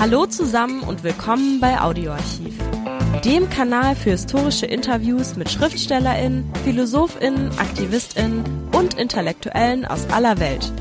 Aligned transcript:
Hallo 0.00 0.26
zusammen 0.26 0.84
und 0.84 1.02
willkommen 1.02 1.58
bei 1.58 1.80
Audioarchiv, 1.80 2.56
dem 3.24 3.50
Kanal 3.50 3.96
für 3.96 4.10
historische 4.10 4.64
Interviews 4.64 5.34
mit 5.34 5.50
Schriftstellerinnen, 5.50 6.48
Philosophinnen, 6.62 7.50
Aktivistinnen 7.58 8.44
und 8.72 8.94
Intellektuellen 8.94 9.84
aus 9.84 10.08
aller 10.10 10.38
Welt. 10.38 10.72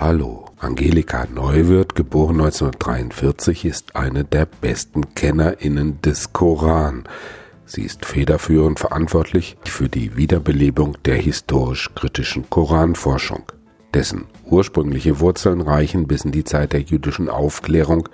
Hallo, 0.00 0.46
Angelika 0.58 1.28
Neuwirth, 1.32 1.94
geboren 1.94 2.40
1943, 2.40 3.64
ist 3.64 3.94
eine 3.94 4.24
der 4.24 4.46
besten 4.46 5.14
KennerInnen 5.14 6.02
des 6.02 6.32
Koran. 6.32 7.04
Sie 7.66 7.82
ist 7.82 8.06
federführend 8.06 8.78
verantwortlich 8.78 9.56
für 9.64 9.88
die 9.88 10.16
Wiederbelebung 10.16 10.96
der 11.04 11.16
historisch-kritischen 11.16 12.48
Koranforschung. 12.48 13.42
Dessen 13.92 14.26
ursprüngliche 14.44 15.18
Wurzeln 15.18 15.60
reichen 15.60 16.06
bis 16.06 16.24
in 16.24 16.30
die 16.30 16.44
Zeit 16.44 16.72
der 16.72 16.82
jüdischen 16.82 17.28
Aufklärung 17.28 18.08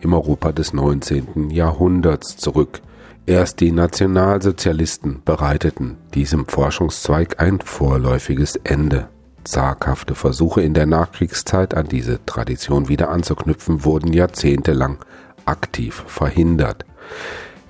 im 0.00 0.12
Europa 0.12 0.50
des 0.50 0.72
19. 0.72 1.50
Jahrhunderts 1.50 2.36
zurück. 2.36 2.80
Erst 3.26 3.60
die 3.60 3.70
Nationalsozialisten 3.70 5.22
bereiteten 5.24 5.98
diesem 6.14 6.46
Forschungszweig 6.46 7.40
ein 7.40 7.60
vorläufiges 7.60 8.56
Ende. 8.64 9.08
Zaghafte 9.44 10.16
Versuche 10.16 10.62
in 10.62 10.74
der 10.74 10.86
Nachkriegszeit 10.86 11.74
an 11.74 11.86
diese 11.86 12.24
Tradition 12.26 12.88
wieder 12.88 13.10
anzuknüpfen 13.10 13.84
wurden 13.84 14.12
jahrzehntelang 14.12 14.98
aktiv 15.44 16.02
verhindert. 16.08 16.84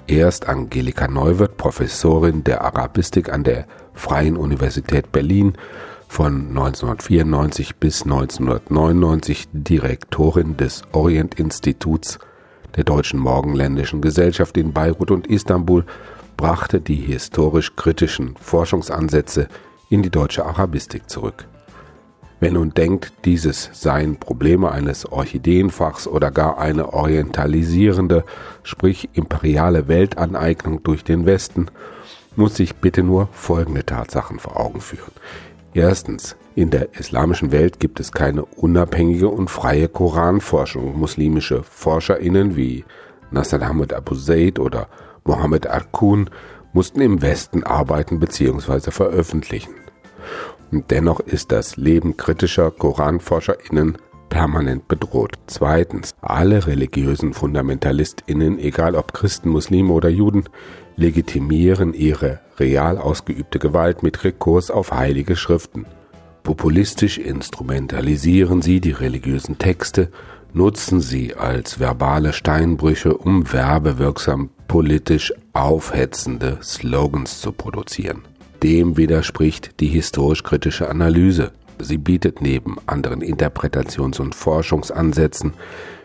Erst 0.08 0.48
Angelika 0.48 1.08
Neuwirth, 1.08 1.56
Professorin 1.56 2.44
der 2.44 2.62
Arabistik 2.62 3.32
an 3.32 3.42
der 3.42 3.66
Freien 3.92 4.36
Universität 4.36 5.10
Berlin, 5.10 5.54
von 6.06 6.48
1994 6.48 7.76
bis 7.76 8.04
1999 8.04 9.48
Direktorin 9.52 10.56
des 10.56 10.82
Orient-Instituts 10.92 12.20
der 12.76 12.84
Deutschen 12.84 13.18
Morgenländischen 13.18 14.00
Gesellschaft 14.00 14.56
in 14.56 14.72
Beirut 14.72 15.10
und 15.10 15.26
Istanbul, 15.26 15.84
brachte 16.36 16.80
die 16.80 16.94
historisch-kritischen 16.94 18.36
Forschungsansätze 18.40 19.48
in 19.90 20.02
die 20.02 20.10
deutsche 20.10 20.46
Arabistik 20.46 21.10
zurück. 21.10 21.48
Wer 22.38 22.50
nun 22.50 22.70
denkt, 22.74 23.12
dieses 23.24 23.70
seien 23.72 24.16
Probleme 24.16 24.70
eines 24.70 25.10
Orchideenfachs 25.10 26.06
oder 26.06 26.30
gar 26.30 26.58
eine 26.58 26.92
orientalisierende, 26.92 28.24
sprich 28.62 29.08
imperiale 29.14 29.88
Weltaneignung 29.88 30.82
durch 30.82 31.02
den 31.02 31.24
Westen, 31.24 31.68
muss 32.36 32.56
sich 32.56 32.76
bitte 32.76 33.02
nur 33.02 33.28
folgende 33.32 33.86
Tatsachen 33.86 34.38
vor 34.38 34.60
Augen 34.60 34.82
führen. 34.82 35.12
Erstens, 35.72 36.36
in 36.54 36.70
der 36.70 36.98
islamischen 36.98 37.52
Welt 37.52 37.80
gibt 37.80 38.00
es 38.00 38.12
keine 38.12 38.44
unabhängige 38.44 39.28
und 39.28 39.48
freie 39.50 39.88
Koranforschung. 39.88 40.98
Muslimische 40.98 41.62
ForscherInnen 41.62 42.56
wie 42.56 42.84
Nasser 43.30 43.62
Ahmed 43.62 43.92
Abu 43.92 44.14
Zaid 44.14 44.58
oder 44.58 44.88
Mohammed 45.24 45.66
Arkun 45.66 46.30
mussten 46.72 47.00
im 47.00 47.22
Westen 47.22 47.64
arbeiten 47.64 48.20
bzw. 48.20 48.90
veröffentlichen. 48.90 49.74
Dennoch 50.70 51.20
ist 51.20 51.52
das 51.52 51.76
Leben 51.76 52.16
kritischer 52.16 52.70
KoranforscherInnen 52.70 53.98
permanent 54.28 54.88
bedroht. 54.88 55.34
Zweitens, 55.46 56.14
alle 56.20 56.66
religiösen 56.66 57.32
FundamentalistInnen, 57.32 58.58
egal 58.58 58.94
ob 58.96 59.12
Christen, 59.12 59.50
Muslime 59.50 59.92
oder 59.92 60.08
Juden, 60.08 60.44
legitimieren 60.96 61.94
ihre 61.94 62.40
real 62.58 62.98
ausgeübte 62.98 63.58
Gewalt 63.58 64.02
mit 64.02 64.24
Rekurs 64.24 64.70
auf 64.70 64.92
heilige 64.92 65.36
Schriften. 65.36 65.86
Populistisch 66.42 67.18
instrumentalisieren 67.18 68.62
sie 68.62 68.80
die 68.80 68.92
religiösen 68.92 69.58
Texte, 69.58 70.10
nutzen 70.52 71.00
sie 71.00 71.34
als 71.34 71.80
verbale 71.80 72.32
Steinbrüche, 72.32 73.16
um 73.16 73.52
werbewirksam 73.52 74.50
politisch 74.68 75.32
aufhetzende 75.52 76.58
Slogans 76.62 77.40
zu 77.40 77.52
produzieren. 77.52 78.22
Dem 78.62 78.96
widerspricht 78.96 79.80
die 79.80 79.88
historisch-kritische 79.88 80.88
Analyse. 80.88 81.52
Sie 81.78 81.98
bietet 81.98 82.40
neben 82.40 82.76
anderen 82.86 83.22
Interpretations- 83.22 84.20
und 84.20 84.34
Forschungsansätzen 84.34 85.52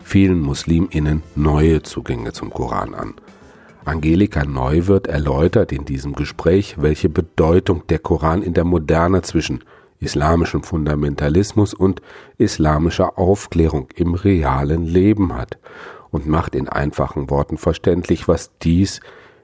vielen 0.04 0.40
Musliminnen 0.40 1.22
neue 1.34 1.82
Zugänge 1.82 2.32
zum 2.32 2.50
Koran 2.50 2.94
an. 2.94 3.14
Angelika 3.84 4.44
Neuwirth 4.44 5.06
erläutert 5.08 5.72
in 5.72 5.84
diesem 5.84 6.12
Gespräch, 6.12 6.76
welche 6.78 7.08
Bedeutung 7.08 7.86
der 7.88 7.98
Koran 7.98 8.42
in 8.42 8.54
der 8.54 8.64
Moderne 8.64 9.22
zwischen 9.22 9.64
islamischem 9.98 10.62
Fundamentalismus 10.62 11.74
und 11.74 12.02
islamischer 12.38 13.18
Aufklärung 13.18 13.88
im 13.94 14.14
realen 14.14 14.84
Leben 14.84 15.34
hat 15.34 15.58
und 16.10 16.26
macht 16.26 16.54
in 16.54 16.68
einfachen 16.68 17.30
Worten 17.30 17.56
verständlich, 17.56 18.28
was 18.28 18.50
dies 18.58 19.00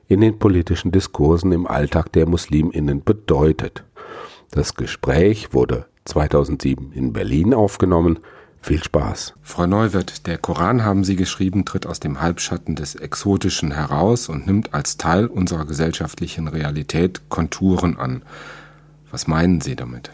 in 0.09 0.21
den 0.21 0.39
politischen 0.39 0.91
Diskursen 0.91 1.53
im 1.53 1.67
Alltag 1.67 2.13
der 2.13 2.27
Musliminnen 2.27 3.05
bedeutet. 3.05 3.85
Das 4.51 4.75
Gespräch 4.75 5.53
wurde 5.53 5.87
2007 6.07 6.93
in 6.93 7.13
Berlin 7.13 7.53
aufgenommen. 7.53 8.19
Viel 8.61 8.83
Spaß. 8.83 9.35
Frau 9.43 9.67
Neuwirth, 9.67 10.27
der 10.27 10.39
Koran, 10.39 10.85
haben 10.85 11.05
Sie 11.05 11.15
geschrieben, 11.15 11.65
tritt 11.65 11.87
aus 11.87 12.01
dem 12.01 12.21
Halbschatten 12.21 12.75
des 12.75 12.97
Exotischen 12.97 13.71
heraus 13.71 14.29
und 14.29 14.47
nimmt 14.47 14.75
als 14.75 14.97
Teil 14.97 15.27
unserer 15.27 15.65
gesellschaftlichen 15.65 16.49
Realität 16.49 17.29
Konturen 17.29 17.99
an. 17.99 18.23
Was 19.11 19.27
meinen 19.27 19.61
Sie 19.61 19.77
damit? 19.77 20.11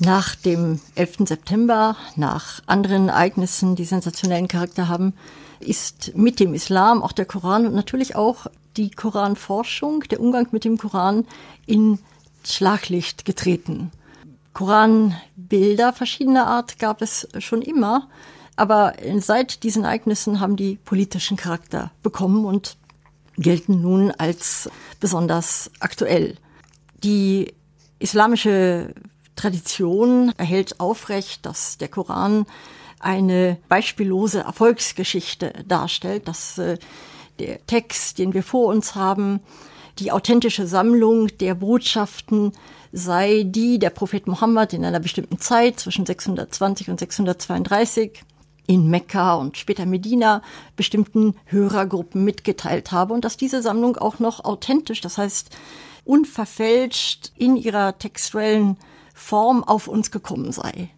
Nach 0.00 0.36
dem 0.36 0.80
11. 0.94 1.26
September, 1.26 1.96
nach 2.14 2.60
anderen 2.66 3.08
Ereignissen, 3.08 3.74
die 3.74 3.84
sensationellen 3.84 4.46
Charakter 4.46 4.86
haben, 4.86 5.14
ist 5.58 6.16
mit 6.16 6.38
dem 6.38 6.54
Islam 6.54 7.02
auch 7.02 7.10
der 7.10 7.24
Koran 7.24 7.66
und 7.66 7.74
natürlich 7.74 8.14
auch 8.14 8.46
die 8.76 8.90
Koranforschung, 8.90 10.02
der 10.02 10.20
Umgang 10.20 10.46
mit 10.52 10.64
dem 10.64 10.78
Koran 10.78 11.26
in 11.66 11.98
Schlaglicht 12.44 13.24
getreten. 13.24 13.90
Koranbilder 14.52 15.92
verschiedener 15.92 16.46
Art 16.46 16.78
gab 16.78 17.02
es 17.02 17.28
schon 17.38 17.62
immer, 17.62 18.08
aber 18.54 18.94
seit 19.18 19.64
diesen 19.64 19.84
Ereignissen 19.84 20.38
haben 20.38 20.56
die 20.56 20.76
politischen 20.76 21.36
Charakter 21.36 21.90
bekommen 22.04 22.44
und 22.44 22.76
gelten 23.36 23.82
nun 23.82 24.12
als 24.12 24.70
besonders 25.00 25.70
aktuell. 25.80 26.36
Die 27.02 27.54
islamische 27.98 28.94
Tradition 29.38 30.32
erhält 30.36 30.80
aufrecht, 30.80 31.46
dass 31.46 31.78
der 31.78 31.88
Koran 31.88 32.44
eine 33.00 33.56
beispiellose 33.68 34.40
Erfolgsgeschichte 34.40 35.52
darstellt, 35.66 36.26
dass 36.26 36.58
äh, 36.58 36.78
der 37.38 37.64
Text, 37.66 38.18
den 38.18 38.34
wir 38.34 38.42
vor 38.42 38.66
uns 38.66 38.96
haben, 38.96 39.40
die 40.00 40.10
authentische 40.10 40.66
Sammlung 40.66 41.28
der 41.38 41.54
Botschaften 41.54 42.52
sei 42.90 43.44
die 43.44 43.78
der 43.78 43.90
Prophet 43.90 44.26
Mohammed 44.26 44.72
in 44.72 44.84
einer 44.84 45.00
bestimmten 45.00 45.38
Zeit 45.38 45.78
zwischen 45.78 46.06
620 46.06 46.90
und 46.90 46.98
632 46.98 48.24
in 48.66 48.88
Mekka 48.88 49.34
und 49.34 49.56
später 49.56 49.86
Medina 49.86 50.42
bestimmten 50.76 51.34
Hörergruppen 51.46 52.24
mitgeteilt 52.24 52.92
habe 52.92 53.14
und 53.14 53.24
dass 53.24 53.36
diese 53.36 53.62
Sammlung 53.62 53.96
auch 53.96 54.18
noch 54.18 54.44
authentisch, 54.44 55.00
das 55.00 55.18
heißt 55.18 55.50
unverfälscht 56.08 57.32
in 57.36 57.56
ihrer 57.56 57.98
textuellen 57.98 58.78
Form 59.14 59.62
auf 59.62 59.88
uns 59.88 60.10
gekommen 60.10 60.52
sei. 60.52 60.90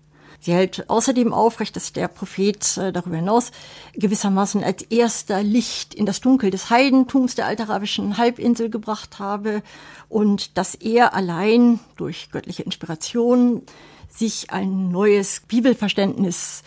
Sie 0.43 0.55
hält 0.55 0.89
außerdem 0.89 1.35
aufrecht, 1.35 1.77
dass 1.77 1.93
der 1.93 2.09
Prophet 2.09 2.79
äh, 2.79 2.93
darüber 2.93 3.17
hinaus 3.17 3.51
gewissermaßen 3.95 4.65
als 4.65 4.83
erster 4.83 5.43
Licht 5.43 5.95
in 5.95 6.07
das 6.07 6.21
Dunkel 6.21 6.51
des 6.51 6.71
Heidentums 6.71 7.35
der 7.35 7.47
altarabischen 7.47 8.17
Halbinsel 8.17 8.71
gebracht 8.71 9.19
habe 9.19 9.63
und 10.09 10.57
dass 10.57 10.75
er 10.75 11.13
allein 11.13 11.79
durch 11.97 12.31
göttliche 12.31 12.63
Inspiration 12.63 13.63
sich 14.09 14.51
ein 14.51 14.91
neues 14.91 15.43
Bibelverständnis 15.47 16.63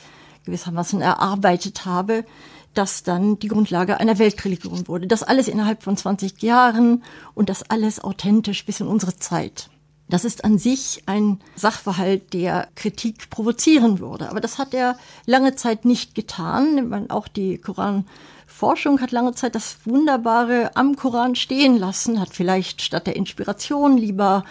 gewissermaßen 0.46 1.02
erarbeitet 1.02 1.86
habe, 1.86 2.26
das 2.74 3.04
dann 3.04 3.40
die 3.40 3.48
Grundlage 3.48 4.00
einer 4.00 4.20
Weltreligion 4.20 4.88
wurde. 4.88 5.08
Das 5.08 5.24
alles 5.24 5.48
innerhalb 5.48 5.84
von 5.84 5.98
20 5.98 6.42
Jahren 6.42 7.04
und 7.34 7.50
das 7.50 7.70
alles 7.70 8.04
authentisch 8.04 8.66
bis 8.66 8.80
in 8.80 8.88
unsere 8.88 9.16
Zeit. 9.18 9.70
Das 10.10 10.26
ist 10.26 10.44
an 10.44 10.58
sich 10.58 11.02
ein 11.06 11.40
Sachverhalt, 11.56 12.34
der 12.34 12.68
Kritik 12.76 13.30
provozieren 13.30 14.00
würde. 14.00 14.30
Aber 14.30 14.42
das 14.42 14.60
hat 14.60 14.74
er 14.74 14.98
lange 15.26 15.56
Zeit 15.56 15.86
nicht 15.86 16.14
getan. 16.14 17.10
Auch 17.10 17.28
die 17.28 17.58
Koranforschung 17.58 19.02
hat 19.02 19.12
lange 19.12 19.34
Zeit 19.34 19.56
das 19.56 19.78
Wunderbare 19.86 20.76
am 20.76 20.96
Koran 20.96 21.36
stehen 21.36 21.78
lassen, 21.78 22.20
hat 22.20 22.30
vielleicht 22.34 22.82
statt 22.82 23.08
der 23.08 23.16
Inspiration 23.16 23.98
lieber 23.98 24.44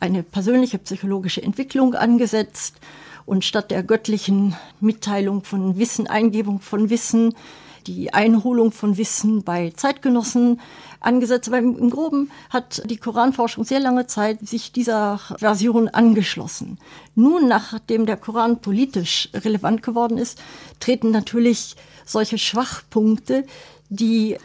eine 0.00 0.22
persönliche 0.22 0.78
psychologische 0.78 1.42
Entwicklung 1.42 1.94
angesetzt 1.94 2.76
und 3.24 3.44
statt 3.44 3.70
der 3.70 3.82
göttlichen 3.82 4.54
Mitteilung 4.80 5.44
von 5.44 5.78
Wissen, 5.78 6.06
Eingebung 6.06 6.60
von 6.60 6.90
Wissen, 6.90 7.34
die 7.86 8.12
Einholung 8.12 8.72
von 8.72 8.96
Wissen 8.96 9.42
bei 9.42 9.72
Zeitgenossen 9.74 10.60
angesetzt. 11.00 11.48
Aber 11.48 11.58
im, 11.58 11.90
Groben 11.90 12.30
hat 12.50 12.82
die 12.86 12.96
Koranforschung 12.96 13.64
sehr 13.64 13.80
lange 13.80 14.06
Zeit 14.06 14.46
sich 14.46 14.72
dieser 14.72 15.18
Version 15.38 15.88
angeschlossen. 15.88 16.78
Nun, 17.14 17.48
nachdem 17.48 18.06
der 18.06 18.16
Koran 18.16 18.60
politisch 18.60 19.28
relevant 19.32 19.82
geworden 19.82 20.18
ist, 20.18 20.40
treten 20.80 21.10
natürlich 21.10 21.76
solche 22.04 22.38
Schwachpunkte, 22.38 23.44
die 23.88 24.36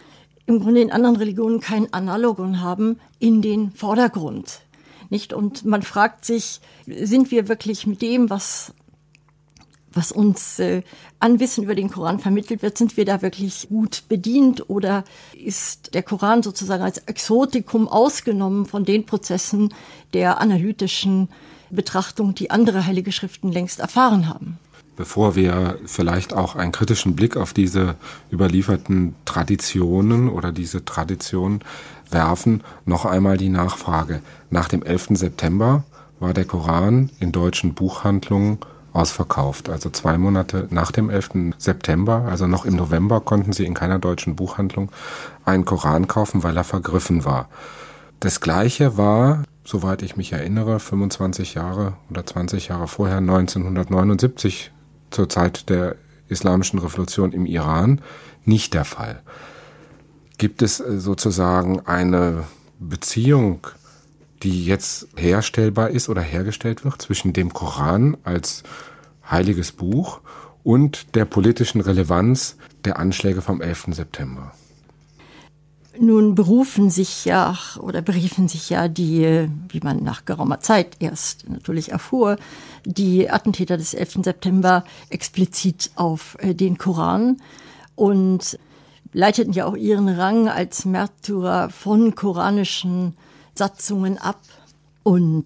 im 0.46 0.60
Grunde 0.60 0.82
in 0.82 0.92
anderen 0.92 1.16
Religionen 1.16 1.60
kein 1.60 1.92
Analogon 1.94 2.62
haben, 2.62 3.00
in 3.20 3.42
den 3.42 3.72
Vordergrund. 3.72 4.62
Nicht? 5.10 5.34
Und 5.34 5.66
man 5.66 5.82
fragt 5.82 6.26
sich, 6.26 6.62
sind 6.88 7.32
wir 7.32 7.48
wirklich 7.48 7.86
mit 7.86 8.02
dem, 8.02 8.30
was 8.30 8.74
was 9.94 10.12
uns 10.12 10.60
äh, 10.60 10.84
an 11.20 11.40
Wissen 11.40 11.64
über 11.64 11.76
den 11.76 11.90
Koran 11.90 12.20
vermittelt 12.20 12.62
wird, 12.62 12.78
sind 12.78 12.98
wir 12.98 13.06
da 13.06 13.22
wirklich 13.22 13.68
gut 13.70 14.04
bedient 14.10 14.70
oder 14.70 15.04
ist 15.34 15.94
der 15.94 16.04
Koran 16.04 16.44
sozusagen 16.44 16.84
als 16.84 17.00
Exotikum 17.00 17.88
ausgenommen 17.88 18.66
von 18.66 18.86
den 18.86 19.06
Prozessen 19.06 19.74
der 20.14 20.40
analytischen 20.40 21.30
Betrachtung, 21.70 22.36
die 22.36 22.52
andere 22.52 22.86
heilige 22.86 23.12
Schriften 23.12 23.52
längst 23.52 23.80
erfahren 23.80 24.28
haben? 24.28 24.60
Bevor 24.98 25.36
wir 25.36 25.80
vielleicht 25.86 26.34
auch 26.34 26.56
einen 26.56 26.72
kritischen 26.72 27.16
Blick 27.16 27.38
auf 27.38 27.54
diese 27.54 27.96
überlieferten 28.32 29.16
Traditionen 29.26 30.30
oder 30.30 30.52
diese 30.52 30.86
Tradition 30.86 31.62
werfen, 32.10 32.64
noch 32.86 33.06
einmal 33.06 33.38
die 33.38 33.50
Nachfrage. 33.50 34.22
Nach 34.50 34.68
dem 34.68 34.84
11. 34.84 35.10
September 35.12 35.86
war 36.20 36.34
der 36.34 36.46
Koran 36.46 37.10
in 37.20 37.32
deutschen 37.32 37.74
Buchhandlungen 37.74 38.60
ausverkauft. 38.94 39.70
Also 39.70 39.90
zwei 39.90 40.18
Monate 40.18 40.68
nach 40.70 40.92
dem 40.92 41.10
11. 41.10 41.54
September, 41.58 42.26
also 42.30 42.48
noch 42.48 42.66
im 42.66 42.76
November, 42.76 43.22
konnten 43.22 43.54
sie 43.54 43.66
in 43.66 43.74
keiner 43.74 44.00
deutschen 44.00 44.36
Buchhandlung 44.36 44.92
einen 45.46 45.66
Koran 45.66 46.08
kaufen, 46.08 46.44
weil 46.44 46.58
er 46.58 46.64
vergriffen 46.64 47.26
war. 47.26 47.48
Das 48.20 48.42
gleiche 48.42 48.98
war, 48.98 49.44
soweit 49.64 50.02
ich 50.02 50.18
mich 50.18 50.34
erinnere, 50.34 50.80
25 50.80 51.56
Jahre 51.56 51.94
oder 52.10 52.26
20 52.26 52.68
Jahre 52.68 52.88
vorher, 52.88 53.18
1979 53.18 54.72
zur 55.10 55.30
Zeit 55.30 55.70
der 55.70 55.96
islamischen 56.28 56.80
Revolution 56.80 57.34
im 57.34 57.46
Iran 57.46 58.02
nicht 58.46 58.74
der 58.74 58.86
Fall. 58.86 59.22
Gibt 60.38 60.62
es 60.62 60.80
äh, 60.80 61.00
sozusagen 61.00 61.82
eine 61.86 62.46
Beziehung, 62.80 63.68
die 64.44 64.66
jetzt 64.66 65.08
herstellbar 65.16 65.90
ist 65.90 66.10
oder 66.10 66.22
hergestellt 66.22 66.84
wird 66.84 67.02
zwischen 67.02 67.34
dem 67.34 67.54
Koran 67.54 68.18
als 68.24 68.64
heiliges 69.30 69.72
Buch 69.72 70.22
und 70.64 71.16
der 71.16 71.26
politischen 71.26 71.82
Relevanz 71.82 72.58
der 72.86 73.00
Anschläge 73.00 73.42
vom 73.42 73.62
11. 73.62 73.88
September? 73.92 74.54
Nun 76.00 76.36
berufen 76.36 76.90
sich 76.90 77.26
ja 77.26 77.58
oder 77.80 78.02
beriefen 78.02 78.48
sich 78.48 78.70
ja 78.70 78.88
die, 78.88 79.50
wie 79.70 79.82
man 79.82 80.04
nach 80.04 80.26
geraumer 80.26 80.60
Zeit 80.60 80.96
erst 81.00 81.50
natürlich 81.50 81.92
erfuhr, 81.92 82.38
die 82.86 83.30
Attentäter 83.30 83.78
des 83.78 83.94
11. 83.94 84.20
September 84.24 84.86
explizit 85.10 85.92
auf 85.96 86.38
äh, 86.40 86.56
den 86.56 86.78
Koran 86.78 87.38
und 87.96 88.58
leiteten 89.14 89.54
ja 89.54 89.66
auch 89.66 89.76
ihren 89.76 90.08
Rang 90.08 90.48
als 90.48 90.86
Märtyrer 90.86 91.70
von 91.70 92.16
koranischen 92.16 93.14
Satzungen 93.56 94.18
ab 94.18 94.42
und 95.04 95.46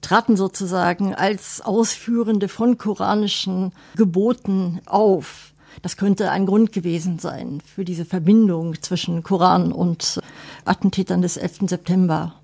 traten 0.00 0.36
sozusagen 0.36 1.14
als 1.14 1.60
Ausführende 1.60 2.48
von 2.48 2.78
koranischen 2.78 3.72
Geboten 3.96 4.80
auf. 4.86 5.52
Das 5.82 5.96
könnte 5.96 6.30
ein 6.30 6.46
Grund 6.46 6.72
gewesen 6.72 7.18
sein 7.18 7.60
für 7.60 7.84
diese 7.84 8.04
Verbindung 8.04 8.80
zwischen 8.80 9.22
Koran 9.22 9.72
und 9.72 10.20
Attentätern 10.64 11.22
des 11.22 11.36
11. 11.36 11.68
September. 11.68 12.34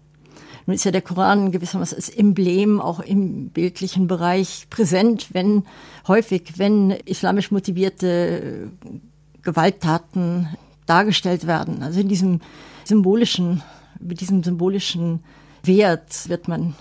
Nun 0.67 0.75
ist 0.75 0.85
ja 0.85 0.91
der 0.91 1.03
Koran 1.03 1.51
gewissermaßen 1.51 1.97
als 1.97 2.09
Emblem 2.09 2.81
auch 2.81 3.01
im 3.01 3.49
bildlichen 3.49 4.07
Bereich 4.07 4.69
präsent, 4.71 5.29
wenn 5.33 5.65
häufig, 6.07 6.55
wenn 6.57 6.91
islamisch 6.91 7.51
motivierte 7.51 8.71
Gewalttaten 9.43 10.49
dargestellt 10.87 11.47
werden. 11.47 11.83
Also 11.83 12.01
in 12.01 12.09
diesem 12.09 12.41
symbolischen, 12.85 13.63
mit 14.03 14.21
diesem 14.21 14.43
symbolischen 14.43 15.21
Wert 15.63 16.29
wird 16.29 16.49
man 16.49 16.75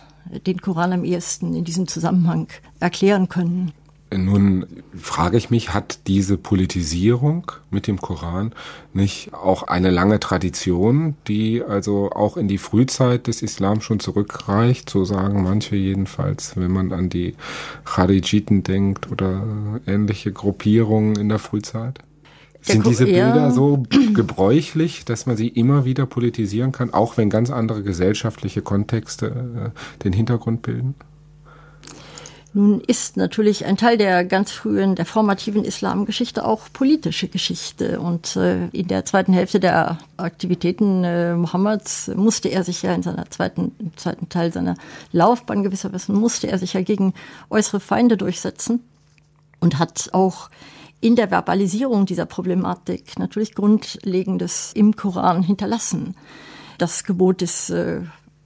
den 0.45 0.61
Koran 0.61 0.93
am 0.93 1.03
ehesten 1.03 1.55
in 1.55 1.63
diesem 1.63 1.87
Zusammenhang 1.87 2.47
erklären 2.79 3.29
können. 3.29 3.71
Nun 4.13 4.65
frage 4.93 5.37
ich 5.37 5.49
mich, 5.49 5.73
hat 5.73 5.99
diese 6.07 6.37
Politisierung 6.37 7.49
mit 7.69 7.87
dem 7.87 8.01
Koran 8.01 8.53
nicht 8.93 9.33
auch 9.33 9.63
eine 9.63 9.89
lange 9.89 10.19
Tradition, 10.19 11.15
die 11.29 11.63
also 11.63 12.11
auch 12.11 12.35
in 12.35 12.49
die 12.49 12.57
Frühzeit 12.57 13.27
des 13.27 13.41
Islam 13.41 13.79
schon 13.79 14.01
zurückreicht, 14.01 14.89
so 14.89 15.05
sagen 15.05 15.43
manche 15.43 15.77
jedenfalls, 15.77 16.57
wenn 16.57 16.71
man 16.71 16.91
an 16.91 17.07
die 17.07 17.35
Charijiten 17.85 18.63
denkt 18.63 19.09
oder 19.09 19.79
ähnliche 19.87 20.33
Gruppierungen 20.33 21.15
in 21.15 21.29
der 21.29 21.39
Frühzeit? 21.39 21.99
Sind 22.61 22.85
diese 22.85 23.05
Bilder 23.05 23.51
so 23.51 23.83
gebräuchlich, 24.13 25.03
dass 25.05 25.25
man 25.25 25.35
sie 25.35 25.47
immer 25.47 25.83
wieder 25.85 26.05
politisieren 26.05 26.71
kann, 26.71 26.93
auch 26.93 27.17
wenn 27.17 27.29
ganz 27.29 27.49
andere 27.49 27.81
gesellschaftliche 27.81 28.61
Kontexte 28.61 29.73
äh, 29.73 30.03
den 30.03 30.13
Hintergrund 30.13 30.61
bilden? 30.61 30.95
Nun 32.53 32.81
ist 32.81 33.15
natürlich 33.15 33.65
ein 33.65 33.77
Teil 33.77 33.97
der 33.97 34.25
ganz 34.25 34.51
frühen, 34.51 34.95
der 34.95 35.05
formativen 35.05 35.63
Islamgeschichte 35.63 36.43
auch 36.43 36.67
politische 36.73 37.29
Geschichte. 37.29 38.01
Und 38.01 38.35
äh, 38.35 38.67
in 38.73 38.87
der 38.89 39.05
zweiten 39.05 39.31
Hälfte 39.31 39.61
der 39.61 39.99
Aktivitäten 40.17 41.05
äh, 41.05 41.35
Mohammeds 41.35 42.11
musste 42.13 42.49
er 42.49 42.65
sich 42.65 42.81
ja 42.81 42.93
in 42.93 43.03
seiner 43.03 43.29
zweiten, 43.29 43.71
im 43.79 43.95
zweiten 43.95 44.27
Teil 44.27 44.51
seiner 44.51 44.75
Laufbahn 45.13 45.63
gewissermaßen, 45.63 46.13
musste 46.13 46.47
er 46.47 46.57
sich 46.57 46.73
ja 46.73 46.81
gegen 46.81 47.13
äußere 47.49 47.79
Feinde 47.79 48.17
durchsetzen 48.17 48.81
und 49.61 49.79
hat 49.79 50.09
auch 50.11 50.49
in 51.01 51.15
der 51.15 51.29
Verbalisierung 51.29 52.05
dieser 52.05 52.27
Problematik 52.27 53.17
natürlich 53.17 53.55
Grundlegendes 53.55 54.71
im 54.73 54.95
Koran 54.95 55.41
hinterlassen. 55.41 56.15
Das 56.77 57.03
Gebot 57.03 57.41
des 57.41 57.69
äh, 57.71 58.01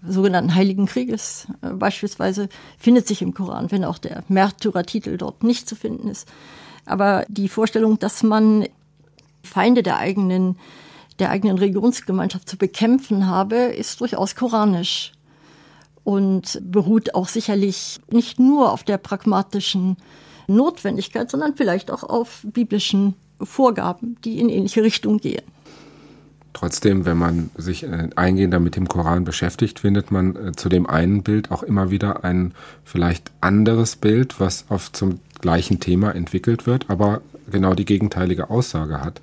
sogenannten 0.07 0.55
Heiligen 0.55 0.85
Krieges 0.85 1.47
äh, 1.61 1.69
beispielsweise 1.71 2.47
findet 2.77 3.07
sich 3.07 3.21
im 3.21 3.33
Koran, 3.33 3.71
wenn 3.71 3.83
auch 3.83 3.97
der 3.97 4.23
Märtyrertitel 4.29 5.17
dort 5.17 5.43
nicht 5.43 5.67
zu 5.67 5.75
finden 5.75 6.07
ist. 6.07 6.27
Aber 6.85 7.25
die 7.27 7.49
Vorstellung, 7.49 7.99
dass 7.99 8.23
man 8.23 8.65
Feinde 9.43 9.83
der 9.83 9.97
eigenen, 9.97 10.57
der 11.19 11.31
eigenen 11.31 11.57
Religionsgemeinschaft 11.57 12.47
zu 12.47 12.57
bekämpfen 12.57 13.27
habe, 13.27 13.55
ist 13.55 13.99
durchaus 13.99 14.35
koranisch 14.35 15.11
und 16.03 16.61
beruht 16.63 17.15
auch 17.15 17.27
sicherlich 17.27 17.99
nicht 18.09 18.39
nur 18.39 18.71
auf 18.71 18.83
der 18.83 18.97
pragmatischen 18.97 19.97
Notwendigkeit, 20.47 21.29
sondern 21.29 21.55
vielleicht 21.55 21.91
auch 21.91 22.03
auf 22.03 22.41
biblischen 22.43 23.15
Vorgaben, 23.41 24.17
die 24.23 24.39
in 24.39 24.49
ähnliche 24.49 24.83
Richtung 24.83 25.17
gehen. 25.17 25.43
Trotzdem, 26.53 27.05
wenn 27.05 27.17
man 27.17 27.49
sich 27.57 27.83
äh, 27.83 28.09
eingehender 28.15 28.61
mit 28.61 28.77
dem 28.77 28.87
Koran 28.87 29.25
beschäftigt, 29.25 29.79
findet 29.79 30.09
man 30.09 30.35
äh, 30.37 30.51
zu 30.53 30.69
dem 30.69 30.87
einen 30.87 31.21
Bild 31.21 31.51
auch 31.51 31.63
immer 31.63 31.91
wieder 31.91 32.23
ein 32.23 32.53
vielleicht 32.85 33.31
anderes 33.41 33.97
Bild, 33.97 34.39
was 34.39 34.65
oft 34.69 34.95
zum 34.95 35.19
gleichen 35.41 35.81
Thema 35.81 36.15
entwickelt 36.15 36.65
wird, 36.65 36.89
aber 36.89 37.21
genau 37.51 37.73
die 37.73 37.83
gegenteilige 37.83 38.49
Aussage 38.49 39.01
hat. 39.01 39.19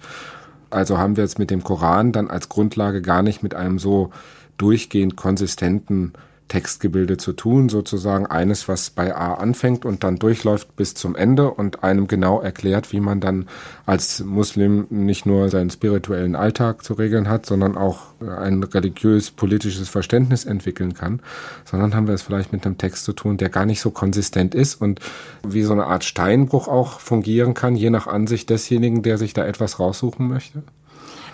Also 0.68 0.98
haben 0.98 1.16
wir 1.16 1.24
jetzt 1.24 1.38
mit 1.38 1.50
dem 1.50 1.64
Koran 1.64 2.12
dann 2.12 2.28
als 2.28 2.50
Grundlage 2.50 3.00
gar 3.00 3.22
nicht 3.22 3.42
mit 3.42 3.54
einem 3.54 3.78
so 3.78 4.10
durchgehend 4.58 5.16
konsistenten 5.16 6.12
Textgebilde 6.52 7.16
zu 7.16 7.32
tun, 7.32 7.70
sozusagen 7.70 8.26
eines, 8.26 8.68
was 8.68 8.90
bei 8.90 9.16
A 9.16 9.32
anfängt 9.32 9.86
und 9.86 10.04
dann 10.04 10.16
durchläuft 10.16 10.76
bis 10.76 10.92
zum 10.92 11.16
Ende 11.16 11.50
und 11.50 11.82
einem 11.82 12.08
genau 12.08 12.42
erklärt, 12.42 12.92
wie 12.92 13.00
man 13.00 13.20
dann 13.20 13.46
als 13.86 14.22
Muslim 14.22 14.86
nicht 14.90 15.24
nur 15.24 15.48
seinen 15.48 15.70
spirituellen 15.70 16.36
Alltag 16.36 16.84
zu 16.84 16.92
regeln 16.92 17.26
hat, 17.26 17.46
sondern 17.46 17.78
auch 17.78 18.00
ein 18.20 18.62
religiös-politisches 18.62 19.88
Verständnis 19.88 20.44
entwickeln 20.44 20.92
kann, 20.92 21.20
sondern 21.64 21.94
haben 21.94 22.06
wir 22.06 22.12
es 22.12 22.20
vielleicht 22.20 22.52
mit 22.52 22.66
einem 22.66 22.76
Text 22.76 23.04
zu 23.04 23.14
tun, 23.14 23.38
der 23.38 23.48
gar 23.48 23.64
nicht 23.64 23.80
so 23.80 23.90
konsistent 23.90 24.54
ist 24.54 24.74
und 24.74 25.00
wie 25.42 25.62
so 25.62 25.72
eine 25.72 25.86
Art 25.86 26.04
Steinbruch 26.04 26.68
auch 26.68 27.00
fungieren 27.00 27.54
kann, 27.54 27.76
je 27.76 27.88
nach 27.88 28.06
Ansicht 28.06 28.50
desjenigen, 28.50 29.02
der 29.02 29.16
sich 29.16 29.32
da 29.32 29.46
etwas 29.46 29.80
raussuchen 29.80 30.28
möchte? 30.28 30.62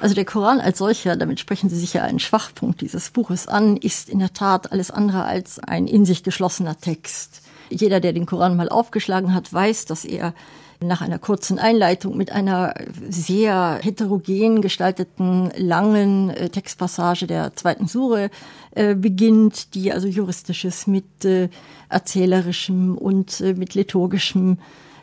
Also 0.00 0.14
der 0.14 0.24
Koran 0.24 0.60
als 0.60 0.78
solcher, 0.78 1.16
damit 1.16 1.40
sprechen 1.40 1.68
Sie 1.68 1.78
sicher 1.78 2.04
einen 2.04 2.20
Schwachpunkt 2.20 2.80
dieses 2.80 3.10
Buches 3.10 3.48
an, 3.48 3.76
ist 3.76 4.08
in 4.08 4.20
der 4.20 4.32
Tat 4.32 4.70
alles 4.70 4.92
andere 4.92 5.24
als 5.24 5.58
ein 5.58 5.88
in 5.88 6.04
sich 6.04 6.22
geschlossener 6.22 6.78
Text. 6.78 7.42
Jeder, 7.68 7.98
der 7.98 8.12
den 8.12 8.24
Koran 8.24 8.56
mal 8.56 8.68
aufgeschlagen 8.68 9.34
hat, 9.34 9.52
weiß, 9.52 9.86
dass 9.86 10.04
er 10.04 10.34
nach 10.80 11.00
einer 11.00 11.18
kurzen 11.18 11.58
Einleitung 11.58 12.16
mit 12.16 12.30
einer 12.30 12.74
sehr 13.08 13.80
heterogen 13.82 14.62
gestalteten 14.62 15.50
langen 15.56 16.30
äh, 16.30 16.48
Textpassage 16.50 17.26
der 17.26 17.56
zweiten 17.56 17.88
Sure 17.88 18.30
äh, 18.76 18.94
beginnt, 18.94 19.74
die 19.74 19.92
also 19.92 20.06
juristisches 20.06 20.86
mit 20.86 21.24
äh, 21.24 21.48
erzählerischem 21.88 22.96
und 22.96 23.40
mit 23.40 23.74
liturgischem, 23.74 24.58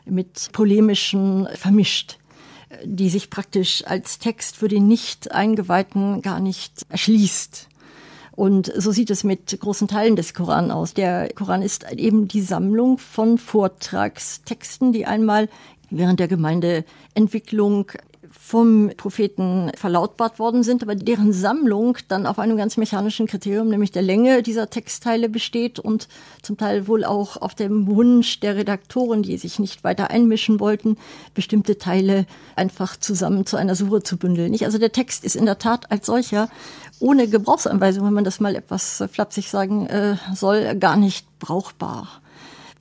mit 0.06 0.50
polemischem 0.54 1.48
vermischt. 1.56 2.18
Die 2.84 3.10
sich 3.10 3.30
praktisch 3.30 3.84
als 3.86 4.20
Text 4.20 4.58
für 4.58 4.68
den 4.68 4.88
Nicht-Eingeweihten 4.88 6.22
gar 6.22 6.40
nicht 6.40 6.86
erschließt. 6.90 7.68
Und 8.36 8.72
so 8.76 8.92
sieht 8.92 9.10
es 9.12 9.24
mit 9.24 9.58
großen 9.60 9.88
Teilen 9.88 10.18
des 10.18 10.34
Koran 10.34 10.70
aus. 10.72 10.94
Der 10.94 11.30
Koran 11.34 11.62
ist 11.62 11.90
eben 11.92 12.28
die 12.28 12.42
Sammlung 12.42 12.98
von 12.98 13.38
Vortragstexten, 13.38 14.92
die 14.92 15.06
einmal 15.06 15.48
während 15.90 16.20
der 16.20 16.28
Gemeindeentwicklung 16.28 17.92
vom 18.40 18.92
Propheten 18.96 19.72
verlautbart 19.76 20.38
worden 20.40 20.64
sind, 20.64 20.84
aber 20.84 20.96
deren 20.96 21.34
Sammlung 21.34 21.98
dann 22.08 22.28
auf 22.28 22.38
einem 22.38 22.58
ganz 22.58 22.78
mechanischen 22.78 23.28
Kriterium, 23.28 23.70
nämlich 23.70 23.92
der 23.92 24.02
Länge 24.02 24.44
dieser 24.44 24.70
Textteile 24.70 25.30
besteht 25.30 25.80
und 25.80 26.08
zum 26.42 26.58
Teil 26.58 26.88
wohl 26.88 27.04
auch 27.06 27.38
auf 27.38 27.56
dem 27.56 27.88
Wunsch 27.88 28.40
der 28.42 28.56
Redaktoren, 28.56 29.24
die 29.24 29.38
sich 29.38 29.58
nicht 29.58 29.84
weiter 29.84 30.10
einmischen 30.12 30.60
wollten, 30.60 30.98
bestimmte 31.34 31.78
Teile 31.78 32.26
einfach 32.56 32.98
zusammen 32.98 33.46
zu 33.46 33.58
einer 33.58 33.76
Suche 33.76 34.04
zu 34.04 34.18
bündeln. 34.18 34.56
Also 34.64 34.78
der 34.78 34.92
Text 34.92 35.24
ist 35.24 35.36
in 35.36 35.46
der 35.46 35.58
Tat 35.58 35.92
als 35.92 36.06
solcher 36.06 36.50
ohne 37.00 37.28
Gebrauchsanweisung, 37.28 38.06
wenn 38.06 38.14
man 38.14 38.24
das 38.24 38.40
mal 38.40 38.56
etwas 38.56 39.04
flapsig 39.12 39.50
sagen 39.50 39.88
äh, 39.88 40.18
soll, 40.34 40.76
gar 40.76 40.98
nicht 40.98 41.26
brauchbar. 41.40 42.22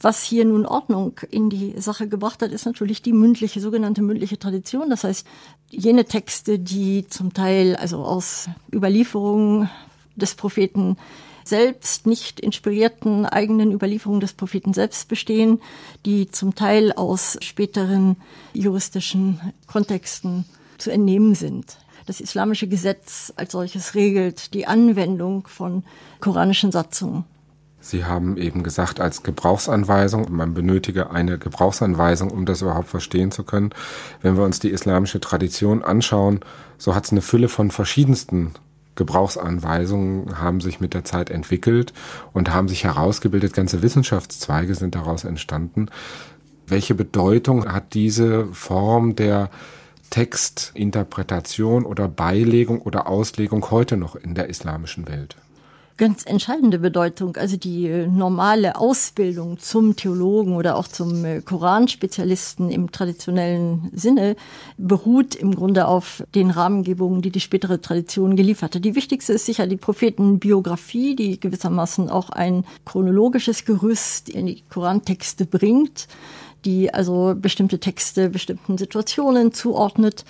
Was 0.04 0.22
hier 0.22 0.44
nun 0.44 0.66
Ordnung 0.66 1.18
in 1.30 1.48
die 1.48 1.80
Sache 1.80 2.06
gebracht 2.06 2.42
hat, 2.42 2.52
ist 2.52 2.66
natürlich 2.66 3.00
die 3.00 3.14
mündliche, 3.14 3.58
sogenannte 3.62 4.02
mündliche 4.02 4.38
Tradition. 4.38 4.90
Das 4.90 5.02
heißt, 5.02 5.26
jene 5.70 6.04
Texte, 6.04 6.58
die 6.58 7.06
zum 7.08 7.32
Teil 7.32 7.74
also 7.74 8.04
aus 8.04 8.50
Überlieferungen 8.70 9.70
des 10.14 10.34
Propheten 10.34 10.98
selbst 11.42 12.06
nicht 12.06 12.38
inspirierten 12.38 13.24
eigenen 13.24 13.72
Überlieferungen 13.72 14.20
des 14.20 14.34
Propheten 14.34 14.74
selbst 14.74 15.08
bestehen, 15.08 15.62
die 16.04 16.30
zum 16.30 16.54
Teil 16.54 16.92
aus 16.92 17.38
späteren 17.40 18.16
juristischen 18.52 19.40
Kontexten 19.66 20.44
zu 20.76 20.92
entnehmen 20.92 21.34
sind. 21.34 21.78
Das 22.04 22.20
islamische 22.20 22.68
Gesetz 22.68 23.32
als 23.36 23.52
solches 23.52 23.94
regelt 23.94 24.52
die 24.52 24.66
Anwendung 24.66 25.46
von 25.46 25.82
koranischen 26.20 26.72
Satzungen. 26.72 27.24
Sie 27.84 28.06
haben 28.06 28.38
eben 28.38 28.62
gesagt, 28.62 28.98
als 28.98 29.22
Gebrauchsanweisung, 29.22 30.34
man 30.34 30.54
benötige 30.54 31.10
eine 31.10 31.36
Gebrauchsanweisung, 31.36 32.30
um 32.30 32.46
das 32.46 32.62
überhaupt 32.62 32.88
verstehen 32.88 33.30
zu 33.30 33.44
können. 33.44 33.70
Wenn 34.22 34.38
wir 34.38 34.44
uns 34.44 34.58
die 34.58 34.70
islamische 34.70 35.20
Tradition 35.20 35.84
anschauen, 35.84 36.40
so 36.78 36.94
hat 36.94 37.04
es 37.04 37.12
eine 37.12 37.20
Fülle 37.20 37.50
von 37.50 37.70
verschiedensten 37.70 38.54
Gebrauchsanweisungen 38.94 40.40
haben 40.40 40.62
sich 40.62 40.80
mit 40.80 40.94
der 40.94 41.04
Zeit 41.04 41.28
entwickelt 41.28 41.92
und 42.32 42.54
haben 42.54 42.68
sich 42.68 42.84
herausgebildet. 42.84 43.52
Ganze 43.52 43.82
Wissenschaftszweige 43.82 44.74
sind 44.74 44.94
daraus 44.94 45.24
entstanden. 45.24 45.88
Welche 46.66 46.94
Bedeutung 46.94 47.70
hat 47.70 47.92
diese 47.92 48.46
Form 48.46 49.14
der 49.14 49.50
Textinterpretation 50.08 51.84
oder 51.84 52.08
Beilegung 52.08 52.80
oder 52.80 53.08
Auslegung 53.08 53.70
heute 53.70 53.98
noch 53.98 54.16
in 54.16 54.34
der 54.34 54.48
islamischen 54.48 55.06
Welt? 55.06 55.36
Ganz 55.96 56.24
entscheidende 56.26 56.78
Bedeutung. 56.78 57.36
Also 57.36 57.56
die 57.56 57.86
äh, 57.86 58.06
normale 58.06 58.76
Ausbildung 58.76 59.58
zum 59.58 59.96
Theologen 59.96 60.56
oder 60.56 60.76
auch 60.76 60.88
zum 60.88 61.24
äh, 61.24 61.40
Koranspezialisten 61.40 62.70
im 62.70 62.90
traditionellen 62.90 63.90
Sinne 63.92 64.36
beruht 64.76 65.34
im 65.34 65.54
Grunde 65.54 65.86
auf 65.86 66.24
den 66.34 66.50
Rahmengebungen, 66.50 67.22
die 67.22 67.30
die 67.30 67.40
spätere 67.40 67.80
Tradition 67.80 68.36
geliefert 68.36 68.74
hat. 68.74 68.84
Die 68.84 68.94
wichtigste 68.94 69.34
ist 69.34 69.46
sicher 69.46 69.66
die 69.66 69.76
Prophetenbiografie, 69.76 71.14
die 71.14 71.38
gewissermaßen 71.38 72.08
auch 72.08 72.30
ein 72.30 72.64
chronologisches 72.84 73.64
Gerüst 73.64 74.28
in 74.28 74.46
die 74.46 74.62
Korantexte 74.68 75.46
bringt, 75.46 76.08
die 76.64 76.92
also 76.92 77.34
bestimmte 77.36 77.78
Texte 77.78 78.30
bestimmten 78.30 78.78
Situationen 78.78 79.52
zuordnet. 79.52 80.24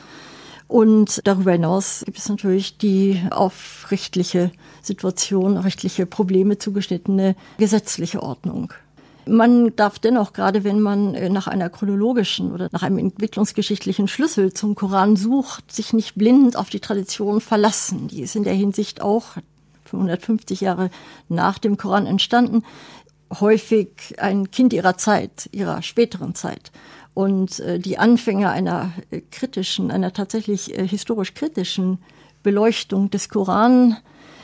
Und 0.66 1.20
darüber 1.24 1.52
hinaus 1.52 2.02
gibt 2.04 2.18
es 2.18 2.28
natürlich 2.28 2.78
die 2.78 3.20
auf 3.30 3.86
rechtliche 3.90 4.50
Situation, 4.82 5.56
rechtliche 5.56 6.06
Probleme 6.06 6.58
zugeschnittene 6.58 7.36
gesetzliche 7.58 8.22
Ordnung. 8.22 8.72
Man 9.26 9.74
darf 9.76 9.98
dennoch, 9.98 10.32
gerade 10.34 10.64
wenn 10.64 10.80
man 10.80 11.14
äh, 11.14 11.30
nach 11.30 11.46
einer 11.46 11.70
chronologischen 11.70 12.52
oder 12.52 12.68
nach 12.72 12.82
einem 12.82 12.98
entwicklungsgeschichtlichen 12.98 14.06
Schlüssel 14.06 14.52
zum 14.52 14.74
Koran 14.74 15.16
sucht, 15.16 15.72
sich 15.72 15.92
nicht 15.94 16.14
blind 16.14 16.56
auf 16.56 16.68
die 16.68 16.80
Tradition 16.80 17.40
verlassen. 17.40 18.08
Die 18.08 18.20
ist 18.20 18.36
in 18.36 18.44
der 18.44 18.52
Hinsicht 18.52 19.00
auch 19.00 19.36
150 19.86 20.60
Jahre 20.60 20.90
nach 21.28 21.58
dem 21.58 21.76
Koran 21.76 22.06
entstanden, 22.06 22.64
häufig 23.40 23.88
ein 24.18 24.50
Kind 24.50 24.72
ihrer 24.72 24.96
Zeit, 24.98 25.48
ihrer 25.52 25.82
späteren 25.82 26.34
Zeit. 26.34 26.70
Und 27.14 27.60
äh, 27.60 27.78
die 27.78 27.98
Anfänge 27.98 28.50
einer 28.50 28.92
äh, 29.10 29.20
kritischen, 29.30 29.90
einer 29.90 30.12
tatsächlich 30.12 30.76
äh, 30.76 30.86
historisch 30.86 31.34
kritischen 31.34 31.98
Beleuchtung 32.42 33.10
des 33.10 33.28
Koran, 33.28 33.96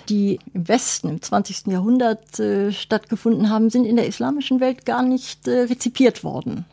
die 0.09 0.39
im 0.55 0.69
Westen 0.69 1.09
im 1.09 1.23
20. 1.23 1.67
Jahrhundert 1.67 2.41
stattgefunden 2.71 3.51
haben, 3.51 3.69
sind 3.69 3.85
in 3.85 3.97
der 3.97 4.07
islamischen 4.07 4.59
Welt 4.59 4.87
gar 4.87 5.03
nicht 5.03 5.47
rezipiert 5.47 6.25
worden. 6.25 6.65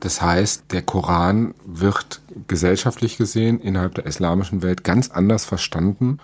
Das 0.00 0.20
heißt, 0.20 0.64
der 0.72 0.82
Koran 0.82 1.54
wird 1.64 2.20
gesellschaftlich 2.48 3.16
gesehen 3.16 3.60
innerhalb 3.60 3.94
der 3.94 4.04
islamischen 4.04 4.60
Welt 4.62 4.84
ganz 4.84 5.10
anders 5.10 5.46
verstanden 5.46 6.18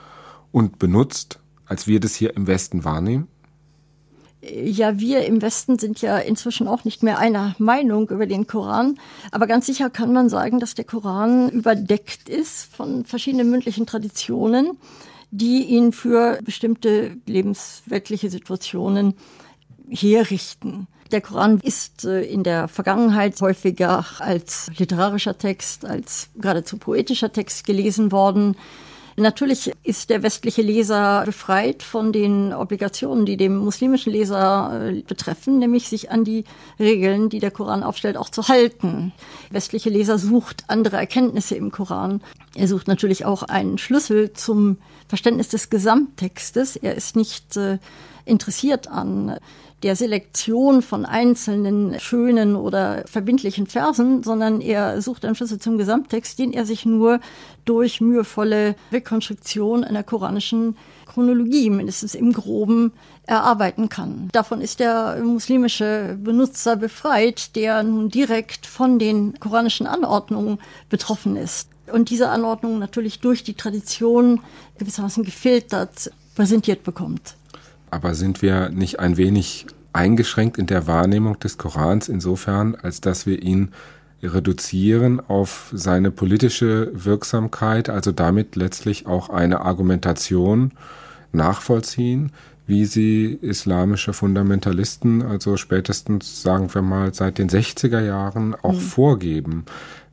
und 0.53 0.79
benutzt, 0.79 1.39
als 1.65 1.87
wir 1.87 2.01
das 2.01 2.15
hier 2.15 2.37
im 2.37 2.47
Westen 2.47 2.85
wahrnehmen? 2.85 3.29
Ja, 4.43 4.99
wir 4.99 5.27
im 5.27 5.43
Westen 5.43 5.79
sind 5.79 6.01
ja 6.01 6.19
inzwischen 6.19 6.67
auch 6.67 6.85
nicht 6.85 7.03
mehr 7.03 7.19
einer 7.19 7.55
Meinung 7.59 8.09
über 8.09 8.27
den 8.27 8.47
Koran. 8.47 8.99
Aber 9.31 9.47
ganz 9.47 9.67
sicher 9.67 9.91
kann 9.91 10.13
man 10.13 10.29
sagen, 10.29 10.61
dass 10.61 10.75
der 10.75 10.85
Koran 10.85 11.51
überdeckt 11.51 12.29
ist 12.29 12.75
von 12.75 13.05
verschiedenen 13.05 13.51
mündlichen 13.51 13.87
Traditionen, 13.87 14.79
die 15.31 15.65
ihn 15.65 15.93
für 15.93 16.39
bestimmte 16.43 17.17
lebensweltliche 17.27 18.31
Situationen 18.31 19.15
herrichten. 19.89 20.87
Der 21.13 21.21
Koran 21.21 21.59
ist 21.63 22.05
äh, 22.05 22.23
in 22.23 22.45
der 22.45 22.69
Vergangenheit 22.69 23.41
häufiger 23.41 24.05
als 24.21 24.71
literarischer 24.79 25.37
Text, 25.37 25.85
als 25.85 26.29
geradezu 26.37 26.79
poetischer 26.79 27.33
Text 27.33 27.67
gelesen 27.67 28.13
worden. 28.13 28.57
Natürlich 29.21 29.71
ist 29.83 30.09
der 30.09 30.23
westliche 30.23 30.63
Leser 30.63 31.25
befreit 31.27 31.83
von 31.83 32.11
den 32.11 32.55
Obligationen, 32.55 33.27
die 33.27 33.37
dem 33.37 33.55
muslimischen 33.55 34.13
Leser 34.13 34.89
äh, 34.89 35.03
betreffen, 35.03 35.59
nämlich 35.59 35.91
sich 35.91 36.11
an 36.11 36.25
die 36.25 36.45
Regeln, 36.79 37.29
die 37.29 37.39
der 37.39 37.51
Koran 37.51 37.83
aufstellt, 37.83 38.17
auch 38.17 38.31
zu 38.31 38.49
halten. 38.49 39.13
Der 39.51 39.57
westliche 39.57 39.91
Leser 39.91 40.19
sucht 40.19 40.65
andere 40.69 40.97
Erkenntnisse 40.97 41.55
im 41.55 41.71
Koran. 41.71 42.23
Er 42.55 42.67
sucht 42.67 42.89
natürlich 42.89 43.27
auch 43.27 43.43
einen 43.43 43.77
Schlüssel 43.77 44.33
zum 44.33 44.79
Verständnis 45.07 45.49
des 45.49 45.69
Gesamttextes. 45.69 46.77
Er 46.77 46.95
ist 46.95 47.15
nicht 47.15 47.59
äh, 47.59 47.77
interessiert 48.25 48.89
an 48.89 49.37
der 49.83 49.97
Selektion 49.97 50.83
von 50.83 51.07
einzelnen 51.07 51.99
schönen 52.01 52.57
oder 52.57 53.05
verbindlichen 53.07 53.67
Versen, 53.67 54.23
sondern 54.23 54.61
er 54.61 55.01
sucht 55.01 55.25
einen 55.25 55.35
Schlüssel 55.35 55.59
zum 55.59 55.79
Gesamttext, 55.79 56.39
den 56.39 56.53
er 56.53 56.67
sich 56.67 56.85
nur 56.85 57.21
durch 57.65 58.01
mühevolle 58.01 58.75
Rekonstruktion 58.93 59.85
einer 59.85 60.03
koranischen 60.03 60.77
Chronologie, 61.07 61.71
mindestens 61.71 62.15
im 62.15 62.33
Groben, 62.33 62.93
erarbeiten 63.27 63.89
kann. 63.89 64.29
Davon 64.33 64.61
ist 64.61 64.81
der 64.81 65.21
muslimische 65.23 66.19
Benutzer 66.23 66.77
befreit, 66.77 67.57
der 67.57 67.83
nun 67.83 68.09
direkt 68.09 68.67
von 68.67 68.99
den 68.99 69.39
koranischen 69.41 69.87
Anordnungen 69.87 70.59
betroffen 70.89 71.37
ist. 71.37 71.69
Und 71.93 72.11
diese 72.11 72.29
Anordnung 72.29 72.79
natürlich 72.79 73.21
durch 73.21 73.43
die 73.43 73.55
Tradition 73.55 74.41
gewissermaßen 74.79 75.25
gefiltert 75.25 76.11
präsentiert 76.37 76.85
bekommt. 76.85 77.35
Aber 77.91 78.15
sind 78.15 78.43
wir 78.43 78.69
nicht 78.71 79.01
ein 79.01 79.17
wenig 79.17 79.67
eingeschränkt 79.93 80.59
in 80.59 80.67
der 80.67 80.87
Wahrnehmung 80.87 81.39
des 81.39 81.59
Korans 81.59 82.09
insofern, 82.09 82.77
als 82.77 83.01
dass 83.01 83.27
wir 83.27 83.43
ihn 83.43 83.71
reduzieren 84.23 85.21
auf 85.21 85.71
seine 85.73 86.11
politische 86.11 86.91
Wirksamkeit, 86.93 87.89
also 87.89 88.13
damit 88.13 88.55
letztlich 88.55 89.07
auch 89.07 89.31
eine 89.31 89.63
Argumentation 89.63 90.73
nachvollziehen, 91.33 92.33
wie 92.67 92.85
sie 92.85 93.39
islamische 93.43 94.13
Fundamentalisten, 94.13 95.23
also 95.23 95.57
spätestens 95.57 96.43
sagen 96.43 96.73
wir 96.73 96.83
mal 96.83 97.13
seit 97.13 97.39
den 97.39 97.49
60er 97.49 98.01
Jahren 98.01 98.55
auch 98.55 98.75
mhm. 98.75 98.81
vorgeben. 98.81 99.65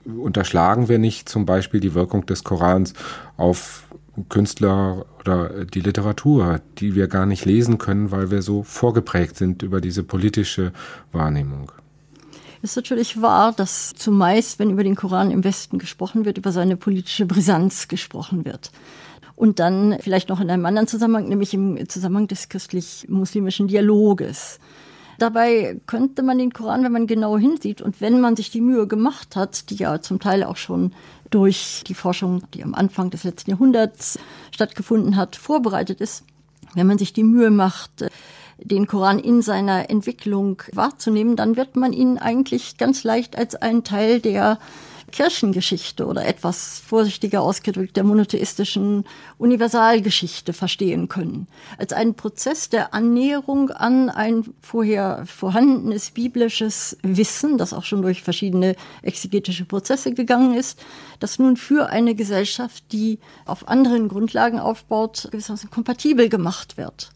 Unterschlagen 0.08 0.88
wir 0.88 1.00
nicht 1.00 1.28
zum 1.28 1.46
Beispiel 1.46 1.80
die 1.80 1.94
Wirkung 1.94 2.26
des 2.26 2.44
Korans 2.44 2.94
auf 3.36 3.84
Künstler 4.30 5.06
oder 5.20 5.66
die 5.66 5.82
Literatur, 5.82 6.62
die 6.80 6.96
wir 6.96 7.08
gar 7.08 7.26
nicht 7.26 7.46
lesen 7.46 7.78
können, 7.78 8.12
weil 8.12 8.32
wir 8.32 8.42
so 8.42 8.64
vorgeprägt 8.64 9.38
sind 9.38 9.62
über 9.64 9.82
diese 9.82 10.04
politische 10.04 10.72
Wahrnehmung. 11.12 11.72
Es 12.62 12.72
ist 12.72 12.76
natürlich 12.76 13.22
wahr, 13.22 13.54
dass 13.54 13.94
zumeist, 13.94 14.58
wenn 14.60 14.72
über 14.72 14.84
den 14.84 14.96
Koran 14.96 15.30
im 15.30 15.44
Westen 15.44 15.78
gesprochen 15.78 16.26
wird, 16.26 16.40
über 16.40 16.52
seine 16.52 16.76
politische 16.76 17.26
Brisanz 17.26 17.88
gesprochen 17.88 18.46
wird. 18.46 18.72
Und 19.36 19.60
dann 19.60 19.98
vielleicht 20.00 20.30
noch 20.30 20.42
in 20.42 20.50
einem 20.50 20.66
anderen 20.66 20.88
Zusammenhang, 20.88 21.30
nämlich 21.30 21.54
im 21.54 21.88
Zusammenhang 21.88 22.28
des 22.28 22.50
christlich-muslimischen 22.50 23.68
Dialoges. 23.68 24.60
Dabei 25.18 25.80
könnte 25.88 26.22
man 26.22 26.38
den 26.38 26.54
Koran, 26.54 26.84
wenn 26.84 26.92
man 26.92 27.08
genau 27.08 27.38
hinsieht 27.38 27.82
und 27.82 28.02
wenn 28.02 28.22
man 28.22 28.36
sich 28.36 28.52
die 28.52 28.62
Mühe 28.62 28.88
gemacht 28.88 29.36
hat, 29.36 29.70
die 29.70 29.76
ja 29.76 30.00
zum 30.02 30.20
Teil 30.20 30.44
auch 30.44 30.58
schon 30.58 30.94
durch 31.30 31.84
die 31.88 31.96
Forschung, 31.96 32.44
die 32.54 32.64
am 32.64 32.76
Anfang 32.76 33.10
des 33.10 33.24
letzten 33.24 33.52
Jahrhunderts 33.52 34.20
stattgefunden 34.52 35.16
hat, 35.16 35.36
vorbereitet 35.36 36.02
ist, 36.02 36.24
wenn 36.76 36.88
man 36.88 36.98
sich 36.98 37.14
die 37.14 37.24
Mühe 37.24 37.50
macht, 37.50 38.06
den 38.60 38.88
Koran 38.88 39.20
in 39.20 39.42
seiner 39.42 39.90
Entwicklung 39.90 40.62
wahrzunehmen, 40.74 41.36
dann 41.36 41.58
wird 41.58 41.76
man 41.76 41.94
ihn 41.94 42.18
eigentlich 42.18 42.78
ganz 42.78 43.04
leicht 43.04 43.38
als 43.38 43.56
einen 43.56 43.84
Teil 43.84 44.20
der 44.20 44.60
Kirchengeschichte 45.12 46.06
oder 46.06 46.26
etwas 46.26 46.80
vorsichtiger 46.86 47.42
ausgedrückt 47.42 47.96
der 47.96 48.04
monotheistischen 48.04 49.06
Universalgeschichte 49.38 50.54
verstehen 50.54 51.08
können. 51.08 51.48
Als 51.78 51.94
einen 51.94 52.16
Prozess 52.16 52.70
der 52.70 52.94
Annäherung 52.94 53.70
an 53.70 54.10
ein 54.10 54.44
vorher 54.62 55.24
vorhandenes 55.26 56.12
biblisches 56.12 56.98
Wissen, 57.04 57.58
das 57.58 57.74
auch 57.74 57.84
schon 57.84 58.02
durch 58.02 58.22
verschiedene 58.22 58.76
exegetische 59.02 59.66
Prozesse 59.66 60.14
gegangen 60.14 60.54
ist, 60.56 60.80
das 61.20 61.40
nun 61.40 61.58
für 61.58 61.90
eine 61.90 62.14
Gesellschaft, 62.14 62.84
die 62.92 63.20
auf 63.46 63.68
anderen 63.68 64.10
Grundlagen 64.10 64.60
aufbaut, 64.60 65.30
gewissermaßen 65.32 65.70
kompatibel 65.70 66.30
gemacht 66.30 66.78
wird. 66.78 67.12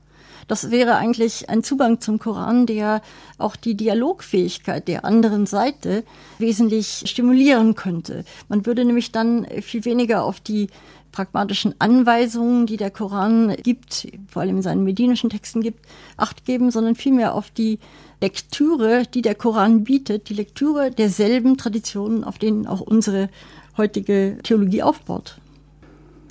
Das 0.51 0.70
wäre 0.70 0.98
eigentlich 0.98 1.50
ein 1.50 1.63
Zugang 1.63 2.01
zum 2.01 2.20
Koran, 2.20 2.65
der 2.65 3.01
auch 3.38 3.55
die 3.55 3.75
Dialogfähigkeit 3.75 4.86
der 4.89 5.05
anderen 5.05 5.46
Seite 5.46 6.03
wesentlich 6.39 7.03
stimulieren 7.05 7.75
könnte. 7.75 8.25
Man 8.50 8.65
würde 8.65 8.84
nämlich 8.84 9.13
dann 9.13 9.48
viel 9.62 9.86
weniger 9.86 10.25
auf 10.25 10.41
die 10.41 10.67
pragmatischen 11.13 11.75
Anweisungen, 11.79 12.65
die 12.65 12.75
der 12.75 12.91
Koran 12.91 13.55
gibt, 13.63 14.10
vor 14.27 14.41
allem 14.41 14.58
in 14.58 14.62
seinen 14.62 14.84
medinischen 14.84 15.29
Texten 15.29 15.62
gibt, 15.62 15.86
acht 16.17 16.43
geben, 16.43 16.70
sondern 16.70 16.96
vielmehr 16.96 17.34
auf 17.34 17.50
die 17.50 17.79
Lektüre, 18.20 19.03
die 19.03 19.22
der 19.22 19.36
Koran 19.36 19.86
bietet, 19.86 20.27
die 20.27 20.34
Lektüre 20.34 20.91
derselben 20.91 21.55
Traditionen, 21.55 22.25
auf 22.25 22.39
denen 22.39 22.67
auch 22.67 22.81
unsere 22.81 23.29
heutige 23.77 24.38
Theologie 24.43 24.84
aufbaut. 24.84 25.39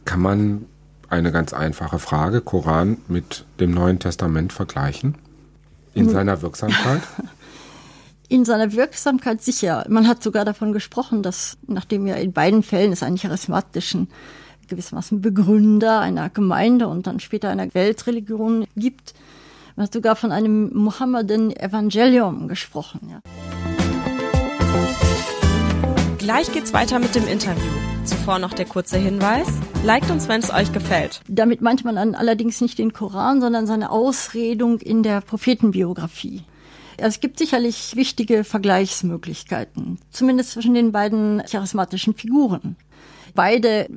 Kann 0.05 0.21
man 0.21 0.67
eine 1.11 1.33
ganz 1.33 1.53
einfache 1.53 1.99
Frage, 1.99 2.41
Koran 2.41 2.99
mit 3.09 3.45
dem 3.59 3.73
Neuen 3.73 3.99
Testament 3.99 4.53
vergleichen? 4.53 5.17
In 5.93 6.07
hm. 6.07 6.13
seiner 6.13 6.41
Wirksamkeit? 6.43 7.03
In 8.29 8.45
seiner 8.45 8.73
Wirksamkeit 8.75 9.43
sicher. 9.43 9.85
Man 9.89 10.07
hat 10.07 10.23
sogar 10.23 10.45
davon 10.45 10.73
gesprochen, 10.73 11.25
dass 11.25 11.59
nachdem 11.67 12.07
ja 12.07 12.15
in 12.15 12.33
beiden 12.33 12.63
Fällen 12.63 12.93
es 12.93 13.03
einen 13.03 13.17
charismatischen 13.17 14.07
gewissermaßen 14.69 15.21
Begründer 15.21 15.99
einer 15.99 16.31
Gemeinde 16.31 16.87
und 16.87 17.09
dann 17.09 17.19
später 17.19 17.49
einer 17.51 17.75
Weltreligion 17.75 18.69
gibt, 18.77 19.15
man 19.75 19.87
hat 19.87 19.93
sogar 19.93 20.15
von 20.15 20.31
einem 20.31 20.73
Mohammedan 20.73 21.51
Evangelium 21.51 22.47
gesprochen. 22.47 23.01
Ja. 23.11 23.21
Gleich 26.19 26.53
geht's 26.53 26.73
weiter 26.73 27.01
mit 27.01 27.17
dem 27.17 27.27
Interview. 27.27 27.90
Zuvor 28.05 28.39
noch 28.39 28.55
der 28.55 28.65
kurze 28.65 28.99
Hinweis. 28.99 29.47
Liked 29.85 30.11
uns, 30.11 30.27
wenn 30.29 30.41
es 30.41 30.51
euch 30.51 30.73
gefällt. 30.73 31.21
Damit 31.29 31.61
meint 31.61 31.85
man 31.85 31.97
dann 31.97 32.15
allerdings 32.15 32.61
nicht 32.61 32.79
den 32.79 32.93
Koran, 32.93 33.41
sondern 33.41 33.67
seine 33.67 33.91
Ausredung 33.91 34.79
in 34.81 35.03
der 35.03 35.21
Prophetenbiografie. 35.21 36.43
Es 36.97 37.21
gibt 37.21 37.39
sicherlich 37.39 37.97
wichtige 37.97 38.45
Vergleichsmöglichkeiten, 38.45 39.99
zumindest 40.11 40.53
zwischen 40.53 40.75
den 40.75 40.93
beiden 40.93 41.43
charismatischen 41.51 42.15
Figuren. 42.15 42.77
Beide 43.35 43.89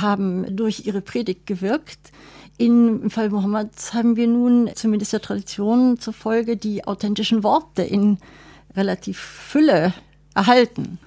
haben 0.00 0.56
durch 0.56 0.86
ihre 0.86 1.00
Predigt 1.00 1.46
gewirkt. 1.46 2.12
Im 2.58 3.10
Fall 3.10 3.30
Mohammeds 3.30 3.94
haben 3.94 4.16
wir 4.16 4.26
nun, 4.26 4.70
zumindest 4.74 5.12
der 5.12 5.22
Tradition 5.22 5.98
zufolge, 5.98 6.56
die 6.56 6.86
authentischen 6.86 7.42
Worte 7.42 7.82
in 7.82 8.18
relativ 8.76 9.18
Fülle 9.18 9.94
erhalten. 10.34 10.98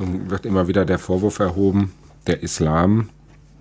Nun 0.00 0.30
wird 0.30 0.46
immer 0.46 0.66
wieder 0.66 0.86
der 0.86 0.98
Vorwurf 0.98 1.40
erhoben, 1.40 1.92
der 2.26 2.42
Islam 2.42 3.10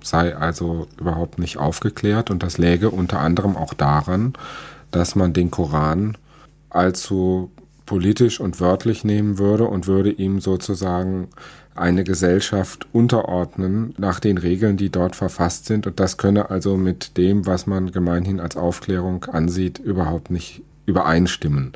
sei 0.02 0.38
also 0.38 0.88
überhaupt 0.98 1.38
nicht 1.38 1.58
aufgeklärt 1.58 2.32
und 2.32 2.42
das 2.42 2.58
läge 2.58 2.90
unter 2.90 3.20
anderem 3.20 3.58
auch 3.58 3.74
daran, 3.74 4.34
dass 4.92 5.16
man 5.16 5.34
den 5.34 5.52
Koran 5.52 6.18
allzu 6.70 7.52
politisch 7.86 8.40
und 8.40 8.62
wörtlich 8.62 9.04
nehmen 9.04 9.38
würde 9.38 9.66
und 9.66 9.88
würde 9.88 10.12
ihm 10.12 10.40
sozusagen 10.40 11.28
eine 11.76 12.06
Gesellschaft 12.06 12.88
unterordnen 12.94 13.94
nach 13.98 14.22
den 14.22 14.38
Regeln, 14.38 14.78
die 14.78 14.90
dort 14.90 15.18
verfasst 15.18 15.66
sind. 15.66 15.88
Und 15.88 16.00
das 16.00 16.18
könne 16.18 16.50
also 16.50 16.78
mit 16.78 17.18
dem, 17.18 17.46
was 17.46 17.68
man 17.68 17.92
gemeinhin 17.92 18.40
als 18.40 18.56
Aufklärung 18.56 19.26
ansieht, 19.26 19.80
überhaupt 19.80 20.32
nicht 20.32 20.62
übereinstimmen. 20.86 21.74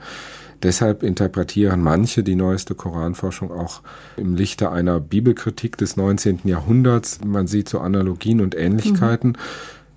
Deshalb 0.64 1.04
interpretieren 1.04 1.82
manche 1.82 2.24
die 2.24 2.36
neueste 2.36 2.74
Koranforschung 2.74 3.52
auch 3.52 3.82
im 4.16 4.36
Lichte 4.36 4.72
einer 4.72 5.02
Bibelkritik 5.02 5.78
des 5.78 5.98
19. 5.98 6.40
Jahrhunderts. 6.46 7.20
Man 7.26 7.48
sieht 7.48 7.68
so 7.68 7.80
Analogien 7.80 8.40
und 8.40 8.56
Ähnlichkeiten. 8.56 9.32
Mhm. 9.32 9.36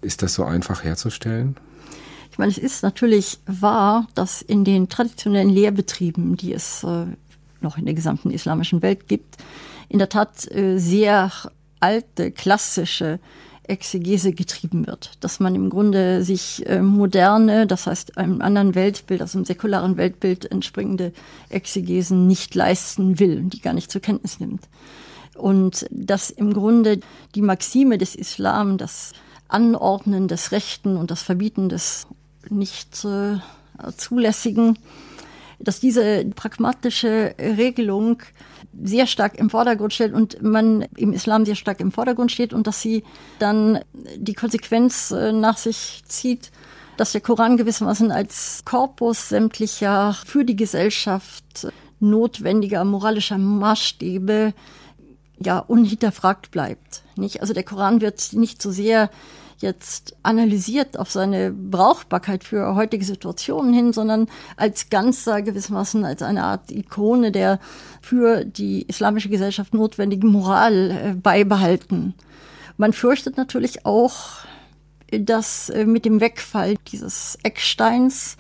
Ist 0.03 0.23
das 0.23 0.35
so 0.35 0.45
einfach 0.45 0.83
herzustellen? 0.83 1.57
Ich 2.33 2.39
meine, 2.39 2.51
es 2.51 2.59
ist 2.59 2.83
natürlich 2.83 3.39
wahr, 3.47 4.09
dass 4.15 4.43
in 4.43 4.65
den 4.65 4.89
traditionellen 4.89 5.49
Lehrbetrieben, 5.49 6.37
die 6.37 6.53
es 6.53 6.83
äh, 6.83 7.07
noch 7.61 7.79
in 7.79 7.87
der 7.87 7.95
gesamten 7.95 8.31
islamischen 8.31 8.83
Welt 8.83 9.07
gibt, 9.07 9.37
in 9.89 9.99
der 9.99 10.09
Tat 10.09 10.51
äh, 10.51 10.79
sehr 10.79 11.31
alte, 11.81 12.33
klassische 12.33 13.21
Exegese 13.69 14.33
getrieben 14.33 14.87
wird. 14.87 15.13
Dass 15.21 15.41
man 15.41 15.55
im 15.55 15.71
Grunde 15.71 16.23
sich 16.23 16.67
äh, 16.67 16.83
moderne, 16.83 17.67
das 17.67 17.87
heißt 17.87 18.19
einem 18.19 18.41
anderen 18.41 18.75
Weltbild, 18.75 19.21
also 19.21 19.39
einem 19.39 19.45
säkularen 19.45 19.97
Weltbild 19.97 20.51
entspringende 20.51 21.13
Exegesen 21.49 22.27
nicht 22.27 22.55
leisten 22.55 23.19
will, 23.19 23.43
die 23.43 23.61
gar 23.61 23.73
nicht 23.73 23.91
zur 23.91 24.01
Kenntnis 24.01 24.41
nimmt. 24.41 24.63
Und 25.35 25.87
dass 25.91 26.31
im 26.31 26.55
Grunde 26.55 27.01
die 27.35 27.43
Maxime 27.43 27.99
des 27.99 28.15
Islam, 28.15 28.79
das 28.79 29.13
Anordnen 29.49 30.29
des 30.29 30.53
Rechten 30.53 30.97
und 30.97 31.11
das 31.11 31.23
Verbieten 31.23 31.69
des 31.69 32.07
nicht 32.49 33.05
äh, 33.05 33.39
zulässigen, 33.97 34.79
dass 35.59 35.81
diese 35.81 36.25
pragmatische 36.35 37.35
Regelung 37.39 38.23
sehr 38.83 39.07
stark 39.07 39.39
im 39.39 39.51
Vordergrund 39.51 39.93
stellt 39.93 40.13
und 40.13 40.43
man 40.43 40.83
im 40.97 41.13
Islam 41.13 41.47
sehr 41.47 41.55
stark 41.55 41.81
im 41.81 41.93
Vordergrund 41.93 42.31
steht 42.31 42.53
und 42.53 42.67
dass 42.67 42.83
sie 42.83 43.05
dann 43.39 43.81
die 44.17 44.35
Konsequenz 44.35 45.11
äh, 45.11 45.33
nach 45.33 45.57
sich 45.57 46.03
zieht, 46.07 46.51
dass 46.97 47.13
der 47.13 47.21
Koran 47.21 47.57
gewissermaßen 47.57 48.11
als 48.11 48.63
Korpus 48.65 49.29
sämtlicher 49.29 50.15
für 50.25 50.45
die 50.45 50.57
Gesellschaft 50.57 51.69
notwendiger 52.01 52.85
moralischer 52.85 53.39
Maßstäbe 53.39 54.55
ja 55.39 55.59
unhinterfragt 55.59 56.51
bleibt. 56.51 57.03
Nicht? 57.17 57.41
Also 57.41 57.55
der 57.55 57.65
Koran 57.65 58.01
wird 58.01 58.33
nicht 58.33 58.63
so 58.63 58.71
sehr 58.71 59.11
jetzt 59.59 60.17
analysiert 60.23 60.99
auf 60.99 61.11
seine 61.11 61.51
Brauchbarkeit 61.51 62.45
für 62.45 62.75
heutige 62.75 63.05
Situationen 63.05 63.73
hin, 63.73 63.93
sondern 63.93 64.29
als 64.57 64.91
Ganzer 64.91 65.43
gewissermaßen 65.43 66.05
als 66.05 66.23
eine 66.23 66.45
Art 66.45 66.71
Ikone 66.71 67.33
der 67.33 67.59
für 68.01 68.45
die 68.45 68.83
islamische 68.83 69.29
Gesellschaft 69.29 69.75
notwendigen 69.75 70.29
Moral 70.29 70.91
äh, 70.91 71.15
beibehalten. 71.15 72.15
Man 72.77 72.93
fürchtet 72.93 73.37
natürlich 73.37 73.87
auch, 73.87 74.45
dass 75.11 75.71
äh, 75.71 75.85
mit 75.85 76.05
dem 76.05 76.21
Wegfall 76.21 76.75
dieses 76.91 77.39
Ecksteins 77.43 78.37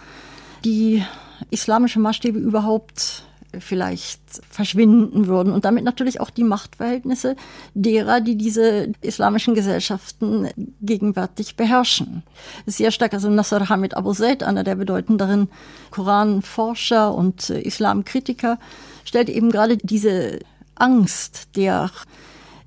die 0.64 1.02
islamische 1.50 2.00
Maßstäbe 2.00 2.38
überhaupt 2.38 3.24
vielleicht 3.60 4.20
verschwinden 4.50 5.26
würden 5.26 5.52
und 5.52 5.64
damit 5.64 5.84
natürlich 5.84 6.20
auch 6.20 6.30
die 6.30 6.44
Machtverhältnisse 6.44 7.36
derer, 7.74 8.20
die 8.20 8.36
diese 8.36 8.92
islamischen 9.00 9.54
Gesellschaften 9.54 10.48
gegenwärtig 10.80 11.56
beherrschen. 11.56 12.22
Sehr 12.66 12.90
stark, 12.90 13.14
also 13.14 13.30
Nasser 13.30 13.68
Hamid 13.68 13.96
Abu 13.96 14.12
Zaid, 14.12 14.42
einer 14.42 14.64
der 14.64 14.76
bedeutenderen 14.76 15.48
Koranforscher 15.90 17.14
und 17.14 17.50
äh, 17.50 17.60
Islamkritiker, 17.60 18.58
stellt 19.04 19.28
eben 19.28 19.50
gerade 19.50 19.76
diese 19.76 20.40
Angst, 20.74 21.48
der 21.56 21.90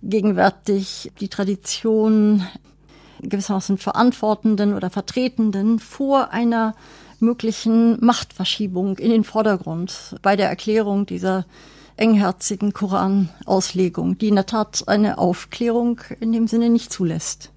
gegenwärtig 0.02 1.12
die 1.20 1.28
Tradition 1.28 2.48
gewissermaßen 3.22 3.78
Verantwortenden 3.78 4.74
oder 4.74 4.90
Vertretenden 4.90 5.80
vor 5.80 6.32
einer 6.32 6.76
möglichen 7.22 8.04
Machtverschiebung 8.04 8.98
in 8.98 9.12
den 9.12 9.24
Vordergrund 9.24 10.16
bei 10.22 10.36
der 10.36 10.50
Erklärung 10.50 11.06
dieser 11.06 11.46
engherzigen 11.98 12.74
Koranauslegung, 12.74 14.18
die 14.18 14.30
in 14.30 14.36
der 14.36 14.46
Tat 14.46 14.84
eine 14.88 15.18
Aufklärung 15.18 16.00
in 16.20 16.32
dem 16.32 16.48
Sinne 16.48 16.70
nicht 16.70 16.94
zulässt. 16.94 17.52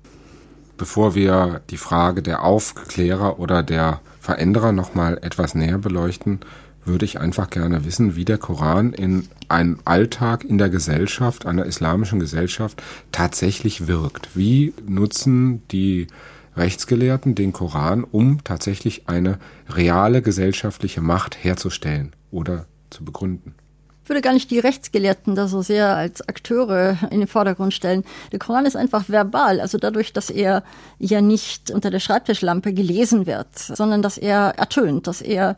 Bevor 0.76 1.14
wir 1.14 1.60
die 1.70 1.76
Frage 1.76 2.22
der 2.22 2.42
Aufklärer 2.42 3.38
oder 3.38 3.62
der 3.62 4.00
Veränderer 4.20 4.72
noch 4.72 4.94
mal 4.94 5.18
etwas 5.22 5.54
näher 5.54 5.78
beleuchten, 5.78 6.40
würde 6.84 7.04
ich 7.04 7.20
einfach 7.20 7.50
gerne 7.50 7.84
wissen, 7.84 8.16
wie 8.16 8.24
der 8.24 8.38
Koran 8.38 8.92
in 8.92 9.28
einem 9.48 9.78
Alltag 9.84 10.44
in 10.44 10.58
der 10.58 10.68
Gesellschaft, 10.68 11.46
einer 11.46 11.64
islamischen 11.66 12.18
Gesellschaft 12.18 12.82
tatsächlich 13.12 13.86
wirkt. 13.86 14.30
Wie 14.34 14.74
nutzen 14.86 15.62
die 15.68 16.08
Rechtsgelehrten 16.56 17.34
den 17.34 17.52
Koran, 17.52 18.04
um 18.04 18.44
tatsächlich 18.44 19.08
eine 19.08 19.38
reale 19.68 20.22
gesellschaftliche 20.22 21.00
Macht 21.00 21.42
herzustellen 21.42 22.12
oder 22.30 22.66
zu 22.90 23.04
begründen. 23.04 23.54
Ich 24.02 24.08
würde 24.08 24.20
gar 24.20 24.32
nicht 24.32 24.50
die 24.50 24.58
Rechtsgelehrten 24.58 25.36
da 25.36 25.46
so 25.46 25.62
sehr 25.62 25.96
als 25.96 26.28
Akteure 26.28 26.98
in 27.10 27.20
den 27.20 27.28
Vordergrund 27.28 27.72
stellen. 27.72 28.02
Der 28.32 28.40
Koran 28.40 28.66
ist 28.66 28.76
einfach 28.76 29.08
verbal, 29.08 29.60
also 29.60 29.78
dadurch, 29.78 30.12
dass 30.12 30.28
er 30.28 30.64
ja 30.98 31.20
nicht 31.20 31.70
unter 31.70 31.90
der 31.90 32.00
Schreibtischlampe 32.00 32.74
gelesen 32.74 33.26
wird, 33.26 33.56
sondern 33.56 34.02
dass 34.02 34.18
er 34.18 34.54
ertönt, 34.58 35.06
dass 35.06 35.22
er 35.22 35.56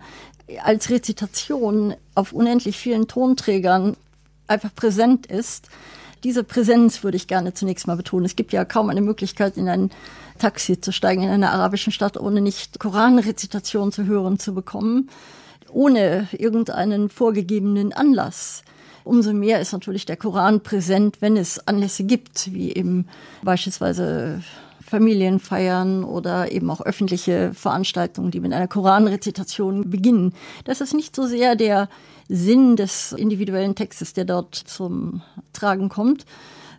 als 0.63 0.91
Rezitation 0.91 1.95
auf 2.15 2.33
unendlich 2.33 2.77
vielen 2.77 3.09
Tonträgern 3.09 3.97
einfach 4.47 4.75
präsent 4.75 5.27
ist. 5.27 5.69
Diese 6.25 6.43
Präsenz 6.43 7.05
würde 7.05 7.17
ich 7.17 7.29
gerne 7.29 7.55
zunächst 7.55 7.87
mal 7.87 7.97
betonen. 7.97 8.25
Es 8.25 8.35
gibt 8.35 8.53
ja 8.53 8.65
kaum 8.65 8.91
eine 8.91 9.03
Möglichkeit, 9.03 9.57
in 9.57 9.69
ein 9.69 9.91
Taxi 10.39 10.81
zu 10.81 10.91
steigen 10.91 11.23
in 11.23 11.31
einer 11.31 11.53
arabischen 11.53 11.93
Stadt, 11.93 12.17
ohne 12.19 12.41
nicht 12.41 12.81
Koranrezitation 12.81 13.93
zu 13.93 14.05
hören 14.07 14.39
zu 14.39 14.55
bekommen 14.55 15.09
ohne 15.75 16.29
irgendeinen 16.33 17.09
vorgegebenen 17.11 17.93
Anlass. 17.93 18.63
Umso 19.03 19.35
mehr 19.35 19.61
ist 19.61 19.73
natürlich 19.73 20.07
der 20.07 20.17
Koran 20.17 20.63
präsent, 20.63 21.21
wenn 21.21 21.37
es 21.37 21.67
Anlässe 21.69 22.05
gibt, 22.05 22.53
wie 22.55 22.73
eben 22.75 23.07
beispielsweise 23.43 24.43
Familienfeiern 24.85 26.05
oder 26.05 26.53
eben 26.53 26.71
auch 26.71 26.83
öffentliche 26.83 27.53
Veranstaltungen, 27.55 28.31
die 28.31 28.41
mit 28.41 28.53
einer 28.53 28.69
Koranrezitation 28.69 29.89
beginnen. 29.91 30.35
Das 30.65 30.81
ist 30.81 30.93
nicht 30.93 31.17
so 31.17 31.27
sehr 31.27 31.57
der 31.57 31.89
Sinn 32.29 32.77
des 32.77 33.13
individuellen 33.13 33.75
Textes, 33.75 34.13
der 34.13 34.25
dort 34.25 34.55
zum 34.55 35.23
Tragen 35.53 35.89
kommt, 35.89 36.27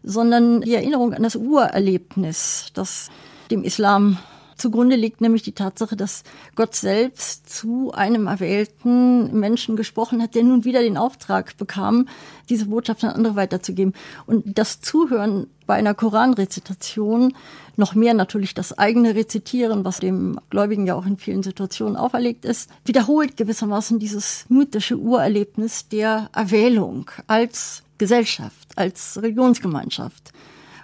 sondern 0.03 0.61
die 0.61 0.75
Erinnerung 0.75 1.13
an 1.13 1.23
das 1.23 1.35
Urerlebnis, 1.35 2.67
das 2.73 3.09
dem 3.49 3.63
Islam 3.63 4.19
Zugrunde 4.55 4.95
liegt 4.95 5.21
nämlich 5.21 5.43
die 5.43 5.51
Tatsache, 5.51 5.95
dass 5.95 6.23
Gott 6.55 6.75
selbst 6.75 7.49
zu 7.49 7.91
einem 7.93 8.27
erwählten 8.27 9.37
Menschen 9.37 9.75
gesprochen 9.75 10.21
hat, 10.21 10.35
der 10.35 10.43
nun 10.43 10.63
wieder 10.63 10.81
den 10.81 10.97
Auftrag 10.97 11.57
bekam, 11.57 12.07
diese 12.49 12.67
Botschaft 12.67 13.03
an 13.03 13.11
andere 13.11 13.35
weiterzugeben. 13.35 13.93
Und 14.25 14.57
das 14.57 14.81
Zuhören 14.81 15.47
bei 15.65 15.75
einer 15.75 15.93
Koranrezitation, 15.93 17.33
noch 17.75 17.95
mehr 17.95 18.13
natürlich 18.13 18.53
das 18.53 18.77
eigene 18.77 19.15
Rezitieren, 19.15 19.83
was 19.83 19.99
dem 19.99 20.39
Gläubigen 20.49 20.87
ja 20.87 20.95
auch 20.95 21.05
in 21.05 21.17
vielen 21.17 21.43
Situationen 21.43 21.97
auferlegt 21.97 22.45
ist, 22.45 22.69
wiederholt 22.85 23.35
gewissermaßen 23.37 23.99
dieses 23.99 24.45
mythische 24.49 24.97
Urerlebnis 24.97 25.87
der 25.89 26.29
Erwählung 26.33 27.11
als 27.27 27.83
Gesellschaft, 27.97 28.69
als 28.75 29.21
Religionsgemeinschaft. 29.21 30.31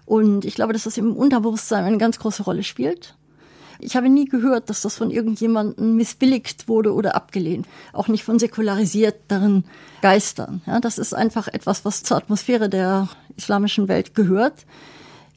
Und 0.06 0.44
ich 0.44 0.56
glaube, 0.56 0.74
dass 0.74 0.84
das 0.84 0.98
im 0.98 1.16
Unterbewusstsein 1.16 1.86
eine 1.86 1.98
ganz 1.98 2.20
große 2.20 2.44
Rolle 2.44 2.64
spielt. 2.64 3.16
Ich 3.82 3.96
habe 3.96 4.10
nie 4.10 4.26
gehört, 4.26 4.70
dass 4.70 4.82
das 4.82 4.96
von 4.96 5.12
irgendjemandem 5.12 5.96
missbilligt 5.96 6.68
wurde 6.68 6.94
oder 6.94 7.16
abgelehnt. 7.16 7.68
Auch 7.94 8.08
nicht 8.08 8.24
von 8.24 8.40
säkularisierteren 8.40 9.66
Geistern. 10.02 10.62
Ja, 10.66 10.80
das 10.80 10.98
ist 10.98 11.14
einfach 11.14 11.48
etwas, 11.48 11.84
was 11.84 12.04
zur 12.04 12.18
Atmosphäre 12.18 12.70
der 12.70 13.10
islamischen 13.38 13.88
Welt 13.88 14.16
gehört. 14.16 14.66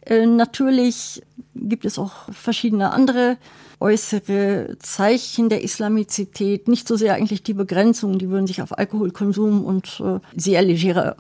Äh, 0.02 0.26
natürlich 0.26 1.22
gibt 1.54 1.84
es 1.84 1.98
auch 1.98 2.12
verschiedene 2.32 2.92
andere 2.92 3.38
äußere 3.80 4.76
Zeichen 4.80 5.48
der 5.48 5.62
Islamizität. 5.62 6.68
Nicht 6.68 6.88
so 6.88 6.96
sehr 6.96 7.14
eigentlich 7.14 7.42
die 7.42 7.54
Begrenzungen, 7.54 8.18
die 8.18 8.30
würden 8.30 8.46
sich 8.46 8.62
auf 8.62 8.76
Alkoholkonsum 8.76 9.64
und 9.64 10.00
äh, 10.00 10.20
sehr 10.36 10.62
legere 10.62 11.16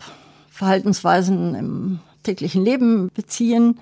Verhaltensweisen 0.50 1.54
im 1.54 2.00
täglichen 2.22 2.64
Leben 2.64 3.10
beziehen. 3.14 3.78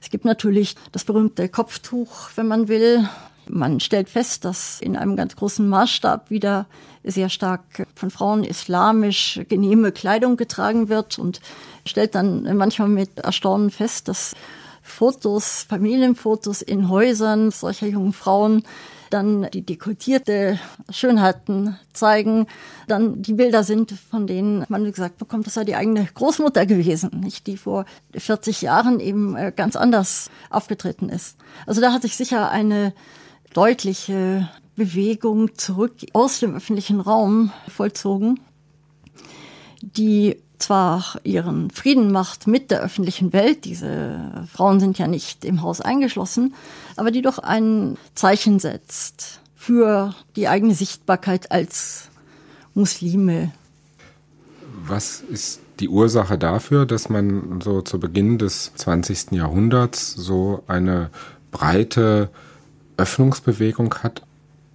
Es 0.00 0.10
gibt 0.10 0.24
natürlich 0.24 0.76
das 0.92 1.04
berühmte 1.04 1.48
Kopftuch, 1.48 2.30
wenn 2.36 2.48
man 2.48 2.68
will. 2.68 3.08
Man 3.48 3.80
stellt 3.80 4.08
fest, 4.08 4.44
dass 4.44 4.80
in 4.80 4.96
einem 4.96 5.16
ganz 5.16 5.36
großen 5.36 5.68
Maßstab 5.68 6.30
wieder 6.30 6.66
sehr 7.02 7.28
stark 7.28 7.86
von 7.94 8.10
Frauen 8.10 8.44
islamisch 8.44 9.40
genehme 9.48 9.92
Kleidung 9.92 10.36
getragen 10.36 10.88
wird 10.88 11.18
und 11.18 11.40
stellt 11.86 12.14
dann 12.14 12.56
manchmal 12.56 12.88
mit 12.88 13.18
Erstaunen 13.18 13.70
fest, 13.70 14.08
dass 14.08 14.34
Fotos, 14.82 15.64
Familienfotos 15.68 16.62
in 16.62 16.88
Häusern 16.88 17.50
solcher 17.50 17.86
jungen 17.86 18.12
Frauen 18.12 18.64
dann 19.10 19.48
die 19.52 19.62
dekotierte 19.62 20.58
Schönheiten 20.88 21.76
zeigen, 21.92 22.46
dann 22.88 23.22
die 23.22 23.34
Bilder 23.34 23.64
sind, 23.64 23.92
von 23.92 24.26
denen 24.26 24.64
man 24.68 24.84
gesagt 24.84 25.18
bekommt, 25.18 25.46
das 25.46 25.54
sei 25.54 25.64
die 25.64 25.74
eigene 25.74 26.06
Großmutter 26.14 26.66
gewesen, 26.66 27.20
nicht 27.20 27.46
die 27.46 27.56
vor 27.56 27.84
40 28.16 28.62
Jahren 28.62 29.00
eben 29.00 29.36
äh, 29.36 29.52
ganz 29.54 29.76
anders 29.76 30.30
aufgetreten 30.48 31.08
ist. 31.08 31.36
Also 31.66 31.80
da 31.80 31.92
hat 31.92 32.02
sich 32.02 32.16
sicher 32.16 32.50
eine 32.50 32.94
deutliche 33.52 34.48
Bewegung 34.76 35.56
zurück 35.56 35.92
aus 36.12 36.40
dem 36.40 36.54
öffentlichen 36.54 37.00
Raum 37.00 37.52
vollzogen, 37.68 38.40
die 39.80 40.36
zwar 40.58 41.16
ihren 41.24 41.70
Frieden 41.70 42.12
macht 42.12 42.46
mit 42.46 42.70
der 42.70 42.80
öffentlichen 42.80 43.32
Welt, 43.32 43.64
diese 43.64 44.46
Frauen 44.52 44.78
sind 44.78 44.98
ja 44.98 45.06
nicht 45.06 45.44
im 45.44 45.62
Haus 45.62 45.80
eingeschlossen, 45.80 46.54
aber 46.96 47.10
die 47.10 47.22
doch 47.22 47.38
ein 47.38 47.96
Zeichen 48.14 48.58
setzt 48.58 49.40
für 49.56 50.14
die 50.36 50.48
eigene 50.48 50.74
Sichtbarkeit 50.74 51.50
als 51.50 52.08
Muslime. 52.74 53.52
Was 54.86 55.20
ist 55.20 55.60
die 55.80 55.88
Ursache 55.88 56.38
dafür, 56.38 56.86
dass 56.86 57.08
man 57.08 57.60
so 57.60 57.80
zu 57.80 57.98
Beginn 57.98 58.38
des 58.38 58.72
20. 58.74 59.32
Jahrhunderts 59.32 60.12
so 60.12 60.62
eine 60.66 61.10
breite 61.50 62.30
Öffnungsbewegung 62.96 63.94
hat, 64.02 64.22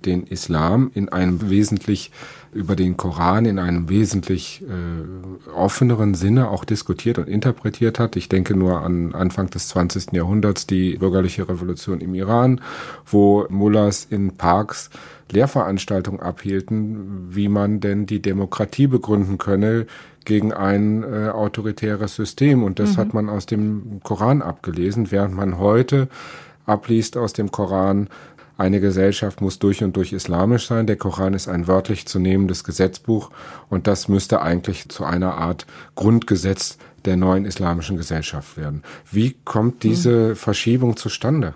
den 0.05 0.27
Islam 0.27 0.91
in 0.93 1.09
einem 1.09 1.49
wesentlich 1.49 2.11
über 2.55 2.77
den 2.77 2.95
Koran 2.95 3.43
in 3.43 3.59
einem 3.59 3.89
wesentlich 3.89 4.63
äh, 4.63 5.51
offeneren 5.51 6.13
Sinne 6.13 6.49
auch 6.49 6.63
diskutiert 6.63 7.17
und 7.17 7.27
interpretiert 7.27 7.99
hat. 7.99 8.15
Ich 8.15 8.29
denke 8.29 8.55
nur 8.55 8.81
an 8.81 9.13
Anfang 9.13 9.49
des 9.49 9.67
20. 9.67 10.13
Jahrhunderts 10.13 10.65
die 10.65 10.97
bürgerliche 10.97 11.49
Revolution 11.49 11.99
im 11.99 12.15
Iran, 12.15 12.61
wo 13.05 13.45
Mullahs 13.49 14.07
in 14.09 14.37
Parks 14.37 14.89
Lehrveranstaltungen 15.29 16.21
abhielten, 16.21 17.35
wie 17.35 17.49
man 17.49 17.81
denn 17.81 18.05
die 18.05 18.21
Demokratie 18.21 18.87
begründen 18.87 19.37
könne 19.37 19.85
gegen 20.23 20.53
ein 20.53 21.03
äh, 21.03 21.29
autoritäres 21.29 22.15
System. 22.15 22.63
Und 22.63 22.79
das 22.79 22.93
mhm. 22.93 22.97
hat 22.97 23.13
man 23.13 23.29
aus 23.29 23.47
dem 23.47 23.99
Koran 24.01 24.41
abgelesen, 24.41 25.11
während 25.11 25.35
man 25.35 25.57
heute 25.57 26.07
abliest 26.65 27.17
aus 27.17 27.33
dem 27.33 27.51
Koran, 27.51 28.09
eine 28.57 28.79
Gesellschaft 28.79 29.41
muss 29.41 29.59
durch 29.59 29.83
und 29.83 29.95
durch 29.95 30.13
islamisch 30.13 30.67
sein. 30.67 30.87
Der 30.87 30.95
Koran 30.95 31.33
ist 31.33 31.47
ein 31.47 31.67
wörtlich 31.67 32.05
zu 32.07 32.19
nehmendes 32.19 32.63
Gesetzbuch 32.63 33.31
und 33.69 33.87
das 33.87 34.07
müsste 34.07 34.41
eigentlich 34.41 34.89
zu 34.89 35.03
einer 35.03 35.35
Art 35.35 35.65
Grundgesetz 35.95 36.77
der 37.05 37.17
neuen 37.17 37.45
islamischen 37.45 37.97
Gesellschaft 37.97 38.57
werden. 38.57 38.83
Wie 39.11 39.35
kommt 39.43 39.83
diese. 39.83 40.35
Verschiebung 40.35 40.97
zustande? 40.97 41.53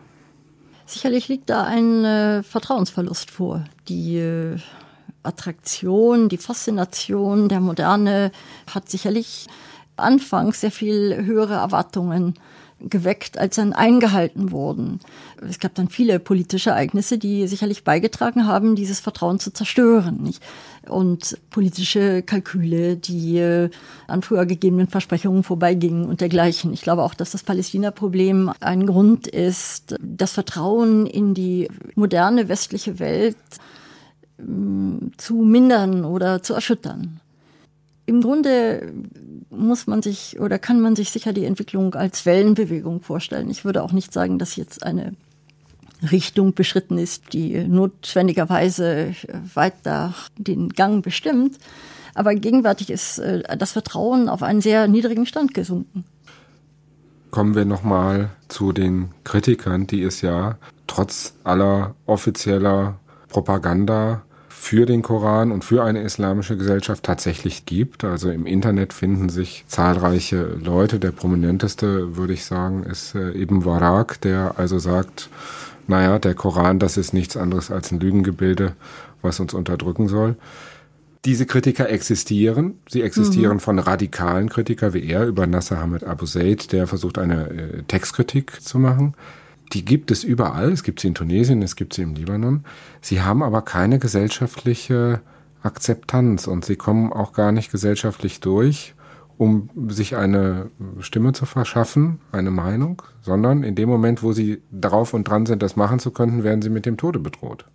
Sicherlich 0.86 1.28
liegt 1.28 1.50
da 1.50 1.64
ein 1.64 2.04
äh, 2.04 2.44
Vertrauensverlust 2.44 3.32
vor. 3.32 3.66
Die 3.88 4.18
äh, 4.18 4.58
Attraktion, 5.24 6.30
die 6.30 6.38
Faszination 6.38 7.50
der 7.50 7.60
Moderne 7.60 8.32
hat 8.74 8.90
sicherlich 8.90 9.48
anfangs 9.98 10.62
sehr 10.62 10.72
viel 10.72 11.26
höhere 11.26 11.56
Erwartungen 11.56 12.36
geweckt, 12.82 13.38
als 13.38 13.56
dann 13.56 13.74
eingehalten 13.74 14.52
wurden. 14.52 15.00
Es 15.48 15.60
gab 15.60 15.76
dann 15.76 15.89
viele 15.89 16.20
politische 16.20 16.72
Ereignisse, 16.72 17.18
die 17.18 17.48
sicherlich 17.48 17.84
beigetragen 17.84 18.48
haben, 18.48 18.76
dieses 18.76 19.00
Vertrauen 19.00 19.39
zu 19.39 19.52
zerstören. 19.52 20.22
Nicht? 20.22 20.42
Und 20.88 21.38
politische 21.50 22.22
Kalküle, 22.22 22.96
die 22.96 23.38
äh, 23.38 23.70
an 24.08 24.22
früher 24.22 24.46
gegebenen 24.46 24.88
Versprechungen 24.88 25.44
vorbeigingen 25.44 26.06
und 26.08 26.22
dergleichen. 26.22 26.74
Ich 26.74 26.82
glaube 26.82 27.04
auch, 27.04 27.13
dass 27.13 27.32
das 27.32 27.44
Palästina-Problem 27.44 28.52
ein 28.60 28.86
Grund 28.86 29.28
ist, 29.28 29.96
das 30.02 30.34
Vertrauen 30.34 31.06
in 31.06 31.34
die 31.34 31.68
moderne 31.96 32.48
westliche 32.48 33.00
Welt 33.00 33.38
mm, 34.38 35.08
zu 35.18 35.36
mindern 35.36 36.06
oder 36.06 36.42
zu 36.42 36.54
erschüttern. 36.54 37.19
Im 38.10 38.22
Grunde 38.22 38.91
muss 39.52 39.86
man 39.86 40.02
sich 40.02 40.39
oder 40.39 40.58
kann 40.58 40.82
man 40.82 40.95
sich 40.95 41.12
sicher 41.12 41.32
die 41.32 41.45
Entwicklung 41.45 41.93
als 41.93 42.26
Wellenbewegung 42.26 43.02
vorstellen. 43.02 43.52
Ich 43.52 43.65
würde 43.65 43.84
auch 43.84 43.91
nicht 43.91 44.12
sagen, 44.12 44.39
dass 44.39 44.56
jetzt 44.56 44.82
eine 44.82 45.13
Richtung 46.12 46.56
beschritten 46.56 46.98
ist, 46.98 47.34
die 47.34 47.63
notwendigerweise 47.67 49.13
weiter 49.54 50.15
den 50.39 50.69
Gang 50.69 51.04
bestimmt. 51.04 51.60
Aber 52.15 52.34
gegenwärtig 52.34 52.89
ist 52.89 53.19
äh, 53.19 53.43
das 53.56 53.74
Vertrauen 53.74 54.28
auf 54.28 54.41
einen 54.41 54.62
sehr 54.62 54.88
niedrigen 54.88 55.28
Stand 55.28 55.54
gesunken. 55.54 56.04
Kommen 57.30 57.54
wir 57.54 57.65
nochmal 57.65 58.32
zu 58.48 58.72
den 58.72 59.10
Kritikern, 59.24 59.86
die 59.86 60.02
es 60.02 60.22
ja 60.22 60.58
trotz 60.88 61.36
aller 61.43 61.93
offizieller 62.08 63.00
Propaganda 63.28 64.24
für 64.62 64.86
den 64.86 65.02
Koran 65.02 65.54
und 65.54 65.63
für 65.63 65.86
eine 65.86 66.02
islamische 66.02 66.58
Gesellschaft 66.58 67.04
tatsächlich 67.04 67.65
gibt. 67.65 68.04
Also 68.04 68.30
im 68.30 68.45
Internet 68.45 68.91
finden 68.91 69.30
sich 69.30 69.63
zahlreiche 69.67 70.58
Leute. 70.62 71.00
Der 71.00 71.12
prominenteste, 71.12 72.17
würde 72.17 72.34
ich 72.34 72.43
sagen, 72.43 72.84
ist 72.84 73.15
äh, 73.15 73.32
Ibn 73.32 73.63
Warak, 73.63 74.19
der 74.19 74.56
also 74.58 74.78
sagt, 74.78 75.30
naja, 75.88 76.19
der 76.19 76.34
Koran, 76.34 76.78
das 76.78 76.98
ist 76.98 77.13
nichts 77.13 77.38
anderes 77.38 77.72
als 77.72 77.91
ein 77.91 78.02
Lügengebilde, 78.02 78.74
was 79.22 79.39
uns 79.39 79.54
unterdrücken 79.54 80.10
soll. 80.10 80.36
Diese 81.24 81.45
Kritiker 81.45 81.89
existieren. 81.89 82.80
Sie 82.89 83.02
existieren 83.02 83.56
mhm. 83.56 83.62
von 83.62 83.80
radikalen 83.80 84.50
Kritikern 84.50 84.93
wie 84.93 85.10
er 85.10 85.26
über 85.26 85.48
Nasser 85.48 85.80
Hamid 85.80 86.04
Abu 86.04 86.26
Zaid, 86.26 86.74
der 86.74 86.86
versucht, 86.86 87.17
eine 87.17 87.50
äh, 87.50 87.84
Textkritik 87.84 88.62
zu 88.62 88.78
machen. 88.78 89.15
Die 89.74 89.86
gibt 89.86 90.12
es 90.12 90.24
überall. 90.24 90.72
Es 90.72 90.84
gibt 90.84 91.00
sie 91.00 91.08
in 91.08 91.16
Tunesien, 91.16 91.62
es 91.62 91.76
gibt 91.76 91.94
sie 91.94 92.02
im 92.02 92.16
Libanon. 92.16 92.66
Sie 93.02 93.22
haben 93.22 93.44
aber 93.44 93.62
keine 93.62 94.00
gesellschaftliche 94.00 95.22
Akzeptanz 95.62 96.48
und 96.48 96.66
sie 96.66 96.76
kommen 96.76 97.12
auch 97.12 97.34
gar 97.34 97.52
nicht 97.52 97.72
gesellschaftlich 97.72 98.40
durch, 98.40 98.96
um 99.38 99.70
sich 99.90 100.16
eine 100.16 100.70
Stimme 101.00 101.34
zu 101.34 101.46
verschaffen, 101.46 102.20
eine 102.32 102.52
Meinung, 102.52 103.02
sondern 103.22 103.64
in 103.64 103.76
dem 103.76 103.90
Moment, 103.90 104.24
wo 104.24 104.34
sie 104.34 104.62
darauf 104.72 105.14
und 105.14 105.28
dran 105.28 105.46
sind, 105.46 105.62
das 105.62 105.76
machen 105.76 106.00
zu 106.00 106.12
können, 106.12 106.44
werden 106.44 106.62
sie 106.62 106.70
mit 106.70 106.86
dem 106.86 106.98
Tode 106.98 107.20
bedroht. 107.20 107.66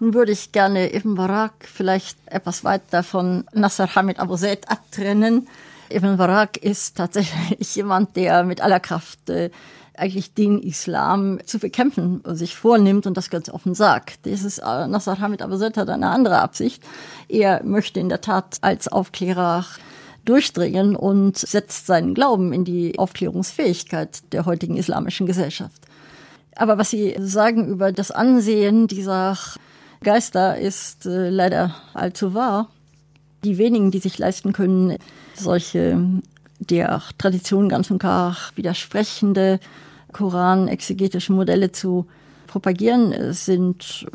Nun 0.00 0.14
würde 0.14 0.32
ich 0.32 0.52
gerne 0.52 0.94
Ibn 0.94 1.14
Barak 1.14 1.52
vielleicht 1.60 2.18
etwas 2.26 2.64
weiter 2.64 3.02
von 3.02 3.44
Nasser 3.52 3.94
Hamid 3.94 4.18
Abu 4.18 4.36
Zaid 4.36 4.70
abtrennen. 4.70 5.46
Ibn 5.90 6.16
Barak 6.16 6.56
ist 6.56 6.96
tatsächlich 6.96 7.74
jemand, 7.76 8.16
der 8.16 8.44
mit 8.44 8.62
aller 8.62 8.80
Kraft 8.80 9.28
äh, 9.28 9.50
eigentlich 9.96 10.34
den 10.34 10.60
Islam 10.60 11.38
zu 11.44 11.58
bekämpfen 11.58 12.22
sich 12.26 12.56
vornimmt 12.56 13.06
und 13.06 13.16
das 13.16 13.30
ganz 13.30 13.48
offen 13.50 13.74
sagt. 13.74 14.24
Dieses 14.24 14.58
äh, 14.58 14.86
Nasser 14.86 15.18
Hamid 15.18 15.40
Zaid 15.40 15.76
hat 15.76 15.88
eine 15.88 16.08
andere 16.08 16.38
Absicht. 16.38 16.82
Er 17.28 17.62
möchte 17.64 18.00
in 18.00 18.08
der 18.08 18.20
Tat 18.20 18.58
als 18.62 18.88
Aufklärer 18.88 19.64
durchdringen 20.24 20.96
und 20.96 21.38
setzt 21.38 21.86
seinen 21.86 22.14
Glauben 22.14 22.52
in 22.52 22.64
die 22.64 22.98
Aufklärungsfähigkeit 22.98 24.32
der 24.32 24.46
heutigen 24.46 24.76
islamischen 24.76 25.26
Gesellschaft. 25.26 25.82
Aber 26.56 26.78
was 26.78 26.90
Sie 26.90 27.16
sagen 27.18 27.66
über 27.66 27.92
das 27.92 28.10
Ansehen 28.10 28.86
dieser 28.86 29.36
Geister 30.02 30.58
ist 30.58 31.06
äh, 31.06 31.28
leider 31.28 31.74
allzu 31.94 32.34
wahr. 32.34 32.68
Die 33.44 33.58
wenigen, 33.58 33.90
die 33.90 33.98
sich 33.98 34.18
leisten 34.18 34.52
können, 34.52 34.96
solche 35.34 36.20
der 36.60 37.02
Tradition 37.18 37.68
ganz 37.68 37.90
und 37.90 37.98
gar 37.98 38.36
widersprechende 38.54 39.58
Koran-exegetische 40.12 41.32
Modelle 41.32 41.72
zu 41.72 42.06
propagieren, 42.46 43.32
sind 43.32 44.06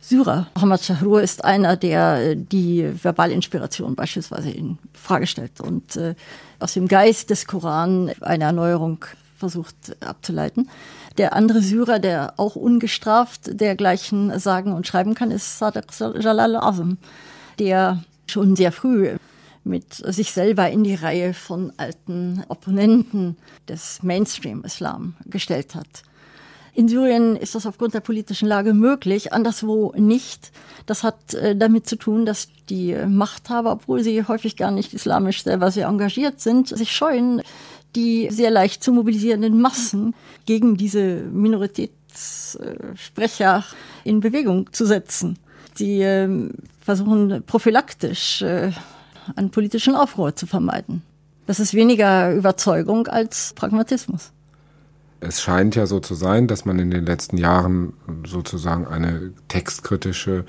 Syrer. 0.00 0.46
Muhammad 0.54 0.84
Shahrur 0.84 1.20
ist 1.20 1.44
einer, 1.44 1.76
der 1.76 2.36
die 2.36 2.88
Verbalinspiration 3.02 3.96
beispielsweise 3.96 4.50
in 4.50 4.78
Frage 4.92 5.26
stellt 5.26 5.60
und 5.60 5.96
äh, 5.96 6.14
aus 6.60 6.74
dem 6.74 6.86
Geist 6.86 7.30
des 7.30 7.46
Koran 7.46 8.12
eine 8.20 8.44
Erneuerung 8.44 9.04
versucht 9.36 9.74
abzuleiten. 10.00 10.70
Der 11.18 11.34
andere 11.34 11.60
Syrer, 11.60 11.98
der 11.98 12.34
auch 12.36 12.56
ungestraft 12.56 13.60
dergleichen 13.60 14.38
sagen 14.38 14.72
und 14.72 14.86
schreiben 14.86 15.14
kann, 15.14 15.30
ist 15.30 15.58
Sadiq 15.58 15.86
Jalal 15.98 16.56
Azam, 16.56 16.98
der 17.58 18.02
schon 18.26 18.54
sehr 18.56 18.72
früh 18.72 19.16
mit 19.66 19.94
sich 19.94 20.32
selber 20.32 20.70
in 20.70 20.84
die 20.84 20.94
Reihe 20.94 21.34
von 21.34 21.72
alten 21.76 22.42
Opponenten 22.48 23.36
des 23.68 24.02
Mainstream-Islam 24.02 25.16
gestellt 25.26 25.74
hat. 25.74 26.04
In 26.72 26.88
Syrien 26.88 27.36
ist 27.36 27.54
das 27.54 27.66
aufgrund 27.66 27.92
der 27.94 28.00
politischen 28.00 28.46
Lage 28.46 28.72
möglich, 28.74 29.32
anderswo 29.32 29.94
nicht. 29.96 30.52
Das 30.84 31.02
hat 31.02 31.32
äh, 31.32 31.56
damit 31.56 31.86
zu 31.86 31.96
tun, 31.96 32.26
dass 32.26 32.48
die 32.68 32.94
Machthaber, 33.08 33.72
obwohl 33.72 34.02
sie 34.02 34.24
häufig 34.24 34.56
gar 34.56 34.70
nicht 34.70 34.92
islamisch 34.92 35.42
selber 35.42 35.70
sehr 35.70 35.88
engagiert 35.88 36.38
sind, 36.40 36.68
sich 36.68 36.92
scheuen, 36.92 37.40
die 37.94 38.28
sehr 38.30 38.50
leicht 38.50 38.84
zu 38.84 38.92
mobilisierenden 38.92 39.58
Massen 39.58 40.14
gegen 40.44 40.76
diese 40.76 41.22
Minoritätssprecher 41.32 43.64
in 44.04 44.20
Bewegung 44.20 44.70
zu 44.72 44.84
setzen. 44.84 45.38
Sie 45.74 46.02
ähm, 46.02 46.50
versuchen 46.80 47.42
prophylaktisch 47.46 48.42
äh, 48.42 48.72
einen 49.34 49.50
politischen 49.50 49.94
Aufruhr 49.94 50.36
zu 50.36 50.46
vermeiden. 50.46 51.02
Das 51.46 51.60
ist 51.60 51.74
weniger 51.74 52.32
Überzeugung 52.32 53.06
als 53.06 53.52
Pragmatismus. 53.54 54.32
Es 55.20 55.40
scheint 55.40 55.74
ja 55.74 55.86
so 55.86 56.00
zu 56.00 56.14
sein, 56.14 56.46
dass 56.46 56.64
man 56.64 56.78
in 56.78 56.90
den 56.90 57.06
letzten 57.06 57.38
Jahren 57.38 57.94
sozusagen 58.26 58.86
eine 58.86 59.32
textkritische, 59.48 60.44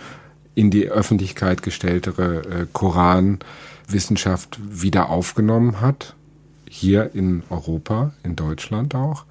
in 0.55 0.71
die 0.71 0.89
Öffentlichkeit 0.89 1.61
gestelltere 1.61 2.41
äh, 2.41 2.67
Koranwissenschaft 2.73 4.59
wieder 4.67 5.09
aufgenommen 5.09 5.81
hat 5.81 6.15
hier 6.69 7.11
in 7.13 7.43
Europa, 7.49 8.11
in 8.23 8.35
Deutschland 8.35 8.93
auch. 8.95 9.25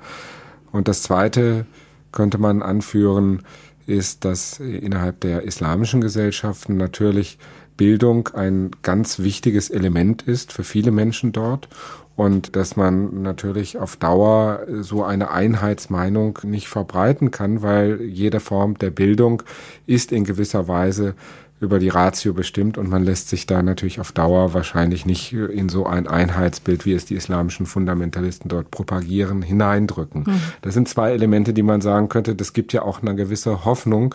Und 0.72 0.88
das 0.88 1.02
Zweite 1.02 1.66
könnte 2.12 2.38
man 2.38 2.62
anführen, 2.62 3.42
ist, 3.86 4.24
dass 4.24 4.58
innerhalb 4.58 5.20
der 5.20 5.42
islamischen 5.42 6.00
Gesellschaften 6.00 6.76
natürlich 6.76 7.38
Bildung 7.76 8.28
ein 8.28 8.70
ganz 8.82 9.18
wichtiges 9.18 9.70
Element 9.70 10.22
ist 10.22 10.52
für 10.52 10.64
viele 10.64 10.90
Menschen 10.90 11.32
dort 11.32 11.68
und 12.16 12.56
dass 12.56 12.76
man 12.76 13.22
natürlich 13.22 13.78
auf 13.78 13.96
Dauer 13.96 14.60
so 14.80 15.04
eine 15.04 15.30
Einheitsmeinung 15.30 16.38
nicht 16.42 16.68
verbreiten 16.68 17.30
kann, 17.30 17.62
weil 17.62 18.00
jede 18.02 18.40
Form 18.40 18.78
der 18.78 18.90
Bildung 18.90 19.42
ist 19.86 20.12
in 20.12 20.24
gewisser 20.24 20.66
Weise 20.66 21.14
über 21.58 21.78
die 21.78 21.88
Ratio 21.88 22.34
bestimmt 22.34 22.76
und 22.76 22.88
man 22.88 23.04
lässt 23.04 23.30
sich 23.30 23.46
da 23.46 23.62
natürlich 23.62 23.98
auf 23.98 24.12
Dauer 24.12 24.52
wahrscheinlich 24.52 25.06
nicht 25.06 25.32
in 25.32 25.68
so 25.70 25.86
ein 25.86 26.06
Einheitsbild, 26.06 26.84
wie 26.84 26.92
es 26.92 27.06
die 27.06 27.14
islamischen 27.14 27.64
Fundamentalisten 27.64 28.48
dort 28.48 28.70
propagieren, 28.70 29.40
hineindrücken. 29.40 30.24
Mhm. 30.26 30.40
Das 30.60 30.74
sind 30.74 30.88
zwei 30.88 31.12
Elemente, 31.12 31.54
die 31.54 31.62
man 31.62 31.80
sagen 31.80 32.10
könnte, 32.10 32.34
das 32.34 32.52
gibt 32.52 32.74
ja 32.74 32.82
auch 32.82 33.00
eine 33.00 33.14
gewisse 33.14 33.64
Hoffnung, 33.64 34.14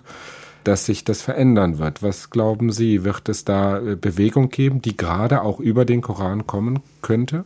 dass 0.63 0.85
sich 0.85 1.03
das 1.03 1.21
verändern 1.21 1.77
wird. 1.79 2.03
Was 2.03 2.29
glauben 2.29 2.71
Sie, 2.71 3.03
wird 3.03 3.29
es 3.29 3.45
da 3.45 3.79
äh, 3.79 3.95
Bewegung 3.95 4.49
geben, 4.49 4.81
die 4.81 4.95
gerade 4.95 5.41
auch 5.41 5.59
über 5.59 5.85
den 5.85 6.01
Koran 6.01 6.47
kommen 6.47 6.79
könnte? 7.01 7.45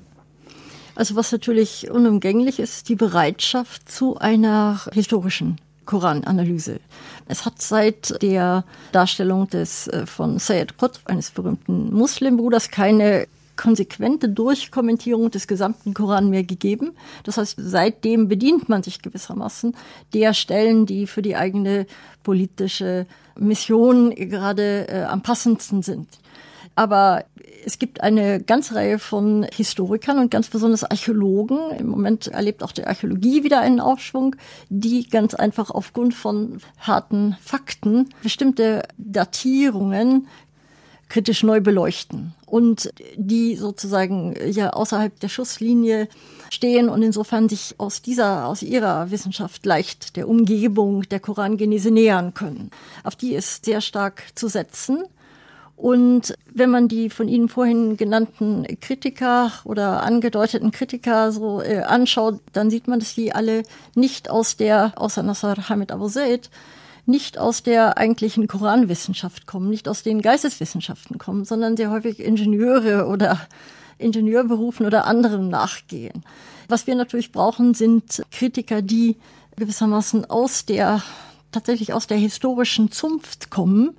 Also 0.96 1.16
was 1.16 1.32
natürlich 1.32 1.92
unumgänglich 1.92 2.60
ist, 2.60 2.88
die 2.88 2.96
Bereitschaft 2.96 3.92
zu 3.92 4.18
einer 4.18 4.80
historischen 4.94 5.58
Korananalyse. 5.86 6.80
Es 7.28 7.46
hat 7.46 7.62
seit 7.62 8.22
der 8.22 8.64
Darstellung 8.92 9.48
des 9.48 9.88
äh, 9.88 10.06
von 10.06 10.40
Sayyid 10.40 10.78
Qutb, 10.78 11.00
eines 11.06 11.32
berühmten 11.32 11.94
Muslimbruders, 11.94 12.72
keine 12.72 13.28
konsequente 13.56 14.30
Durchkommentierung 14.30 15.32
des 15.32 15.48
gesamten 15.48 15.94
Koran 15.94 16.30
mehr 16.30 16.44
gegeben. 16.44 16.92
Das 17.24 17.38
heißt, 17.38 17.56
seitdem 17.58 18.28
bedient 18.28 18.70
man 18.70 18.84
sich 18.84 19.02
gewissermaßen 19.02 19.76
der 20.14 20.34
Stellen, 20.34 20.86
die 20.86 21.08
für 21.08 21.22
die 21.22 21.36
eigene 21.36 21.86
politische 22.24 23.06
Mission 23.38 24.12
gerade 24.16 24.88
äh, 24.88 25.04
am 25.04 25.22
passendsten 25.22 25.82
sind. 25.82 26.08
Aber 26.76 27.24
es 27.66 27.80
gibt 27.80 28.02
eine 28.02 28.42
ganze 28.42 28.76
Reihe 28.76 29.00
von 29.00 29.48
Historikern 29.52 30.20
und 30.20 30.30
ganz 30.30 30.50
besonders 30.50 30.84
Archäologen. 30.84 31.58
Im 31.80 31.88
Moment 31.88 32.28
erlebt 32.28 32.62
auch 32.64 32.72
die 32.72 32.86
Archäologie 32.86 33.44
wieder 33.44 33.60
einen 33.60 33.80
Aufschwung, 33.80 34.36
die 34.70 35.10
ganz 35.10 35.34
einfach 35.34 35.72
aufgrund 35.72 36.14
von 36.14 36.60
harten 36.80 37.38
Fakten 37.42 38.10
bestimmte 38.22 38.84
Datierungen 38.98 40.28
kritisch 41.10 41.44
neu 41.44 41.62
beleuchten 41.62 42.34
und 42.46 42.92
die 43.16 43.56
sozusagen 43.56 44.36
ja 44.50 44.72
außerhalb 44.72 45.20
der 45.20 45.30
Schusslinie 45.30 46.08
stehen 46.50 46.90
und 46.90 47.02
insofern 47.02 47.50
sich 47.50 47.76
aus 47.78 48.02
dieser, 48.02 48.48
aus 48.48 48.64
ihrer 48.64 49.12
Wissenschaft 49.12 49.66
leicht 49.66 50.16
der 50.16 50.28
Umgebung 50.28 51.04
der 51.04 51.20
Korangenese 51.20 51.92
nähern 51.92 52.34
können. 52.34 52.72
Auf 53.04 53.16
die 53.16 53.34
ist 53.34 53.66
sehr 53.66 53.82
stark 53.82 54.24
zu 54.36 54.48
setzen. 54.48 55.04
Und 55.78 56.36
wenn 56.54 56.70
man 56.70 56.88
die 56.88 57.10
von 57.10 57.28
Ihnen 57.28 57.50
vorhin 57.50 57.98
genannten 57.98 58.66
Kritiker 58.80 59.52
oder 59.66 60.04
angedeuteten 60.04 60.72
Kritiker 60.72 61.34
so 61.34 61.62
äh, 61.62 61.80
anschaut, 61.80 62.40
dann 62.54 62.70
sieht 62.70 62.88
man, 62.88 63.00
dass 63.00 63.16
die 63.16 63.34
alle 63.34 63.64
nicht 63.94 64.30
aus 64.30 64.56
der, 64.56 64.94
außer 64.96 65.22
Nasser 65.22 65.56
Hamid 65.68 65.92
Abu 65.92 66.08
Zaid, 66.08 66.50
nicht 67.06 67.38
aus 67.38 67.64
der 67.64 67.98
eigentlichen 67.98 68.48
Koranwissenschaft 68.48 69.46
kommen, 69.46 69.70
nicht 69.70 69.88
aus 69.88 70.04
den 70.04 70.22
Geisteswissenschaften 70.22 71.18
kommen, 71.18 71.46
sondern 71.46 71.78
sehr 71.78 71.92
häufig 71.92 72.20
Ingenieure 72.20 73.08
oder 73.08 73.40
Ingenieurberufen 73.98 74.86
oder 74.86 75.06
anderen 75.06 75.50
nachgehen. 75.50 76.24
Was 76.68 76.88
wir 76.88 76.96
natürlich 76.96 77.32
brauchen, 77.32 77.74
sind 77.74 78.24
Kritiker, 78.32 78.82
die 78.82 79.18
gewissermaßen 79.56 80.26
aus 80.26 80.66
der, 80.66 81.02
tatsächlich 81.52 81.94
aus 81.94 82.08
der 82.08 82.18
historischen 82.18 82.92
Zunft 82.92 83.50
kommen 83.50 83.96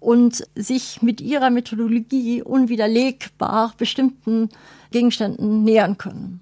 und 0.00 0.46
sich 0.54 1.02
mit 1.02 1.20
ihrer 1.20 1.50
Methodologie 1.50 2.42
unwiderlegbar 2.42 3.74
bestimmten 3.76 4.48
Gegenständen 4.90 5.62
nähern 5.64 5.98
können. 5.98 6.40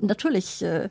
Natürlich 0.00 0.62
äh, 0.62 0.88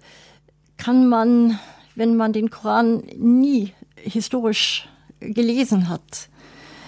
kann 0.77 1.07
man, 1.07 1.59
wenn 1.95 2.15
man 2.15 2.33
den 2.33 2.49
Koran 2.49 3.03
nie 3.17 3.73
historisch 4.03 4.87
gelesen 5.19 5.89
hat, 5.89 6.29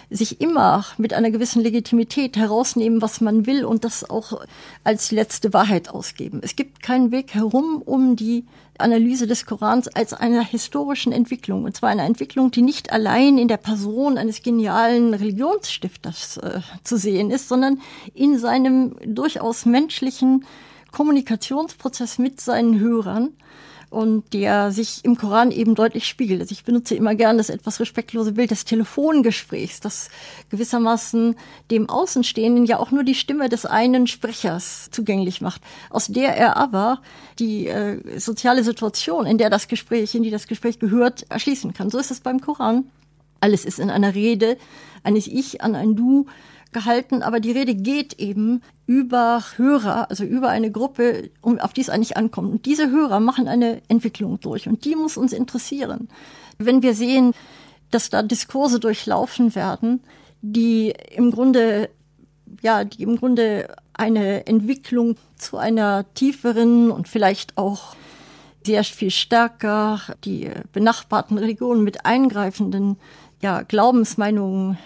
sich 0.09 0.41
immer 0.41 0.85
mit 0.97 1.13
einer 1.13 1.29
gewissen 1.29 1.61
Legitimität 1.61 2.35
herausnehmen, 2.35 3.01
was 3.01 3.21
man 3.21 3.45
will 3.45 3.63
und 3.63 3.83
das 3.83 4.09
auch 4.09 4.41
als 4.83 5.11
letzte 5.11 5.53
Wahrheit 5.53 5.89
ausgeben. 5.89 6.39
Es 6.43 6.55
gibt 6.55 6.81
keinen 6.81 7.11
Weg 7.11 7.35
herum 7.35 7.81
um 7.85 8.15
die 8.15 8.45
Analyse 8.79 9.27
des 9.27 9.45
Korans 9.45 9.87
als 9.87 10.13
einer 10.13 10.43
historischen 10.43 11.11
Entwicklung. 11.11 11.65
Und 11.65 11.75
zwar 11.75 11.89
eine 11.89 12.03
Entwicklung, 12.03 12.49
die 12.49 12.61
nicht 12.61 12.91
allein 12.91 13.37
in 13.37 13.47
der 13.47 13.57
Person 13.57 14.17
eines 14.17 14.41
genialen 14.41 15.13
Religionsstifters 15.13 16.37
äh, 16.37 16.61
zu 16.83 16.97
sehen 16.97 17.29
ist, 17.29 17.49
sondern 17.49 17.81
in 18.13 18.39
seinem 18.39 18.95
durchaus 19.05 19.65
menschlichen 19.65 20.45
Kommunikationsprozess 20.91 22.17
mit 22.17 22.41
seinen 22.41 22.79
Hörern 22.79 23.33
und 23.89 24.33
der 24.33 24.71
sich 24.71 25.03
im 25.03 25.17
Koran 25.17 25.51
eben 25.51 25.73
deutlich 25.73 26.07
spiegelt. 26.07 26.41
Also 26.41 26.51
ich 26.51 26.63
benutze 26.63 26.95
immer 26.95 27.15
gern 27.15 27.37
das 27.37 27.49
etwas 27.49 27.79
respektlose 27.79 28.33
Bild 28.33 28.51
des 28.51 28.65
Telefongesprächs, 28.65 29.79
das 29.79 30.09
gewissermaßen 30.49 31.35
dem 31.71 31.89
Außenstehenden 31.89 32.65
ja 32.65 32.77
auch 32.77 32.91
nur 32.91 33.03
die 33.03 33.15
Stimme 33.15 33.49
des 33.49 33.65
einen 33.65 34.05
Sprechers 34.05 34.89
zugänglich 34.91 35.41
macht, 35.41 35.61
aus 35.89 36.07
der 36.07 36.35
er 36.37 36.57
aber 36.57 37.01
die 37.39 37.67
äh, 37.67 38.19
soziale 38.19 38.63
Situation, 38.63 39.25
in 39.25 39.37
der 39.37 39.49
das 39.49 39.67
Gespräch, 39.67 40.13
in 40.13 40.23
die 40.23 40.31
das 40.31 40.47
Gespräch 40.47 40.79
gehört, 40.79 41.25
erschließen 41.29 41.73
kann. 41.73 41.89
So 41.89 41.97
ist 41.97 42.11
es 42.11 42.19
beim 42.19 42.41
Koran. 42.41 42.91
Alles 43.41 43.65
ist 43.65 43.79
in 43.79 43.89
einer 43.89 44.15
Rede, 44.15 44.57
eines 45.03 45.25
Ich 45.25 45.61
an 45.61 45.73
ein 45.73 45.95
Du 45.95 46.27
gehalten, 46.71 47.23
aber 47.23 47.39
die 47.39 47.51
Rede 47.51 47.73
geht 47.73 48.19
eben 48.19 48.61
über 48.89 49.43
Hörer, 49.55 50.09
also 50.09 50.23
über 50.23 50.49
eine 50.49 50.71
Gruppe, 50.71 51.29
um, 51.41 51.59
auf 51.59 51.73
die 51.73 51.81
es 51.81 51.91
eigentlich 51.91 52.17
ankommt. 52.17 52.51
Und 52.51 52.65
diese 52.65 52.89
Hörer 52.89 53.19
machen 53.19 53.47
eine 53.47 53.83
Entwicklung 53.87 54.39
durch 54.39 54.67
und 54.67 54.83
die 54.83 54.95
muss 54.95 55.15
uns 55.15 55.31
interessieren. 55.31 56.09
Wenn 56.57 56.81
wir 56.81 56.95
sehen, 56.95 57.33
dass 57.91 58.09
da 58.09 58.23
Diskurse 58.23 58.79
durchlaufen 58.79 59.53
werden, 59.53 60.01
die 60.41 60.91
im 61.11 61.29
Grunde, 61.29 61.91
ja, 62.63 62.83
die 62.83 63.03
im 63.03 63.17
Grunde 63.17 63.67
eine 63.93 64.47
Entwicklung 64.47 65.17
zu 65.35 65.57
einer 65.57 66.11
tieferen 66.15 66.89
und 66.89 67.07
vielleicht 67.07 67.59
auch 67.59 67.95
sehr 68.65 68.83
viel 68.83 69.11
stärker 69.11 70.01
die 70.25 70.49
benachbarten 70.73 71.37
Religionen 71.37 71.83
mit 71.83 72.07
eingreifenden 72.07 72.97
ja, 73.39 73.61
Glaubensmeinungen 73.61 74.79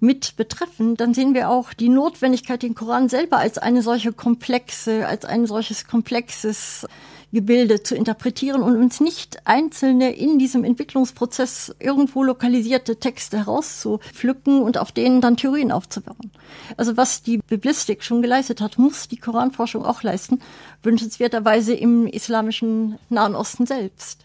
mit 0.00 0.36
betreffen, 0.36 0.96
dann 0.96 1.14
sehen 1.14 1.34
wir 1.34 1.50
auch 1.50 1.72
die 1.72 1.88
Notwendigkeit, 1.88 2.62
den 2.62 2.74
Koran 2.74 3.08
selber 3.08 3.38
als 3.38 3.58
eine 3.58 3.82
solche 3.82 4.12
komplexe, 4.12 5.06
als 5.06 5.24
ein 5.24 5.46
solches 5.46 5.86
komplexes 5.86 6.86
Gebilde 7.32 7.82
zu 7.82 7.96
interpretieren 7.96 8.62
und 8.62 8.76
uns 8.76 9.00
nicht 9.00 9.46
einzelne 9.46 10.14
in 10.14 10.38
diesem 10.38 10.64
Entwicklungsprozess 10.64 11.74
irgendwo 11.80 12.22
lokalisierte 12.22 12.96
Texte 12.96 13.38
herauszupflücken 13.38 14.62
und 14.62 14.78
auf 14.78 14.92
denen 14.92 15.20
dann 15.20 15.36
Theorien 15.36 15.72
aufzubauen. 15.72 16.30
Also 16.76 16.96
was 16.96 17.22
die 17.22 17.38
Biblistik 17.38 18.04
schon 18.04 18.22
geleistet 18.22 18.60
hat, 18.60 18.78
muss 18.78 19.08
die 19.08 19.16
Koranforschung 19.18 19.84
auch 19.84 20.02
leisten, 20.02 20.40
wünschenswerterweise 20.82 21.74
im 21.74 22.06
islamischen 22.06 22.98
Nahen 23.08 23.34
Osten 23.34 23.66
selbst. 23.66 24.20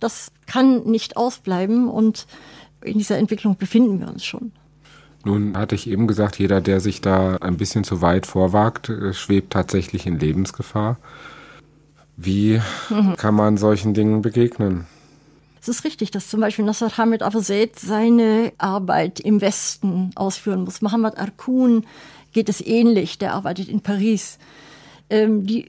Das 0.00 0.32
kann 0.46 0.84
nicht 0.84 1.16
ausbleiben 1.16 1.88
und 1.88 2.26
in 2.82 2.98
dieser 2.98 3.16
Entwicklung 3.16 3.56
befinden 3.56 4.00
wir 4.00 4.08
uns 4.08 4.24
schon. 4.24 4.52
Nun 5.24 5.56
hatte 5.56 5.74
ich 5.74 5.88
eben 5.88 6.06
gesagt, 6.06 6.38
jeder, 6.38 6.60
der 6.60 6.80
sich 6.80 7.00
da 7.00 7.36
ein 7.36 7.56
bisschen 7.56 7.82
zu 7.82 8.02
weit 8.02 8.26
vorwagt, 8.26 8.90
äh, 8.90 9.12
schwebt 9.12 9.52
tatsächlich 9.52 10.06
in 10.06 10.18
Lebensgefahr. 10.18 10.98
Wie 12.16 12.60
mhm. 12.90 13.16
kann 13.16 13.34
man 13.34 13.56
solchen 13.56 13.94
Dingen 13.94 14.22
begegnen? 14.22 14.86
Es 15.60 15.68
ist 15.68 15.84
richtig, 15.84 16.10
dass 16.10 16.28
zum 16.28 16.40
Beispiel 16.40 16.64
Nasser 16.64 16.96
Hamid 16.98 17.22
Afazaid 17.22 17.78
seine 17.78 18.52
Arbeit 18.58 19.18
im 19.18 19.40
Westen 19.40 20.10
ausführen 20.14 20.62
muss. 20.64 20.82
Mohammed 20.82 21.16
Arkun 21.16 21.86
geht 22.32 22.50
es 22.50 22.60
ähnlich, 22.60 23.16
der 23.16 23.32
arbeitet 23.32 23.68
in 23.68 23.80
Paris. 23.80 24.38
Ähm, 25.08 25.46
die 25.46 25.66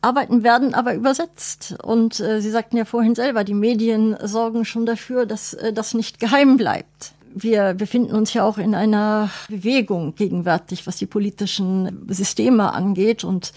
Arbeiten 0.00 0.44
werden 0.44 0.72
aber 0.72 0.94
übersetzt. 0.94 1.76
Und 1.82 2.20
äh, 2.20 2.40
Sie 2.40 2.50
sagten 2.50 2.78
ja 2.78 2.86
vorhin 2.86 3.14
selber, 3.14 3.44
die 3.44 3.54
Medien 3.54 4.16
sorgen 4.22 4.64
schon 4.64 4.86
dafür, 4.86 5.26
dass 5.26 5.52
äh, 5.52 5.74
das 5.74 5.92
nicht 5.92 6.20
geheim 6.20 6.56
bleibt 6.56 7.12
wir 7.34 7.74
befinden 7.74 8.14
uns 8.14 8.32
ja 8.32 8.44
auch 8.44 8.58
in 8.58 8.74
einer 8.74 9.30
Bewegung 9.48 10.14
gegenwärtig, 10.14 10.86
was 10.86 10.96
die 10.96 11.06
politischen 11.06 12.06
Systeme 12.08 12.72
angeht. 12.72 13.24
Und 13.24 13.52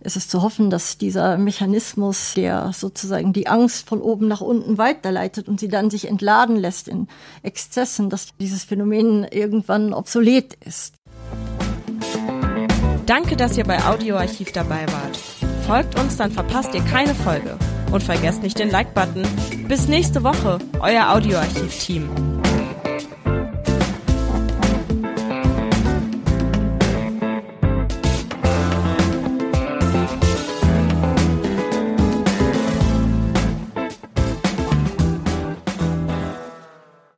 es 0.00 0.16
ist 0.16 0.30
zu 0.30 0.42
hoffen, 0.42 0.70
dass 0.70 0.98
dieser 0.98 1.36
Mechanismus, 1.36 2.34
der 2.34 2.72
sozusagen 2.72 3.32
die 3.32 3.48
Angst 3.48 3.88
von 3.88 4.00
oben 4.00 4.28
nach 4.28 4.40
unten 4.40 4.78
weiterleitet 4.78 5.48
und 5.48 5.58
sie 5.58 5.68
dann 5.68 5.90
sich 5.90 6.08
entladen 6.08 6.56
lässt 6.56 6.86
in 6.86 7.08
Exzessen, 7.42 8.10
dass 8.10 8.28
dieses 8.38 8.64
Phänomen 8.64 9.24
irgendwann 9.24 9.92
obsolet 9.92 10.54
ist. 10.64 10.94
Danke, 13.06 13.36
dass 13.36 13.56
ihr 13.56 13.64
bei 13.64 13.84
Audioarchiv 13.84 14.52
dabei 14.52 14.86
wart. 14.86 15.16
Folgt 15.66 15.98
uns, 15.98 16.16
dann 16.16 16.30
verpasst 16.30 16.74
ihr 16.74 16.82
keine 16.82 17.14
Folge. 17.14 17.56
Und 17.92 18.02
vergesst 18.02 18.42
nicht 18.42 18.58
den 18.58 18.70
Like-Button. 18.70 19.22
Bis 19.68 19.86
nächste 19.86 20.24
Woche, 20.24 20.58
euer 20.80 21.12
Audioarchiv-Team. 21.12 22.08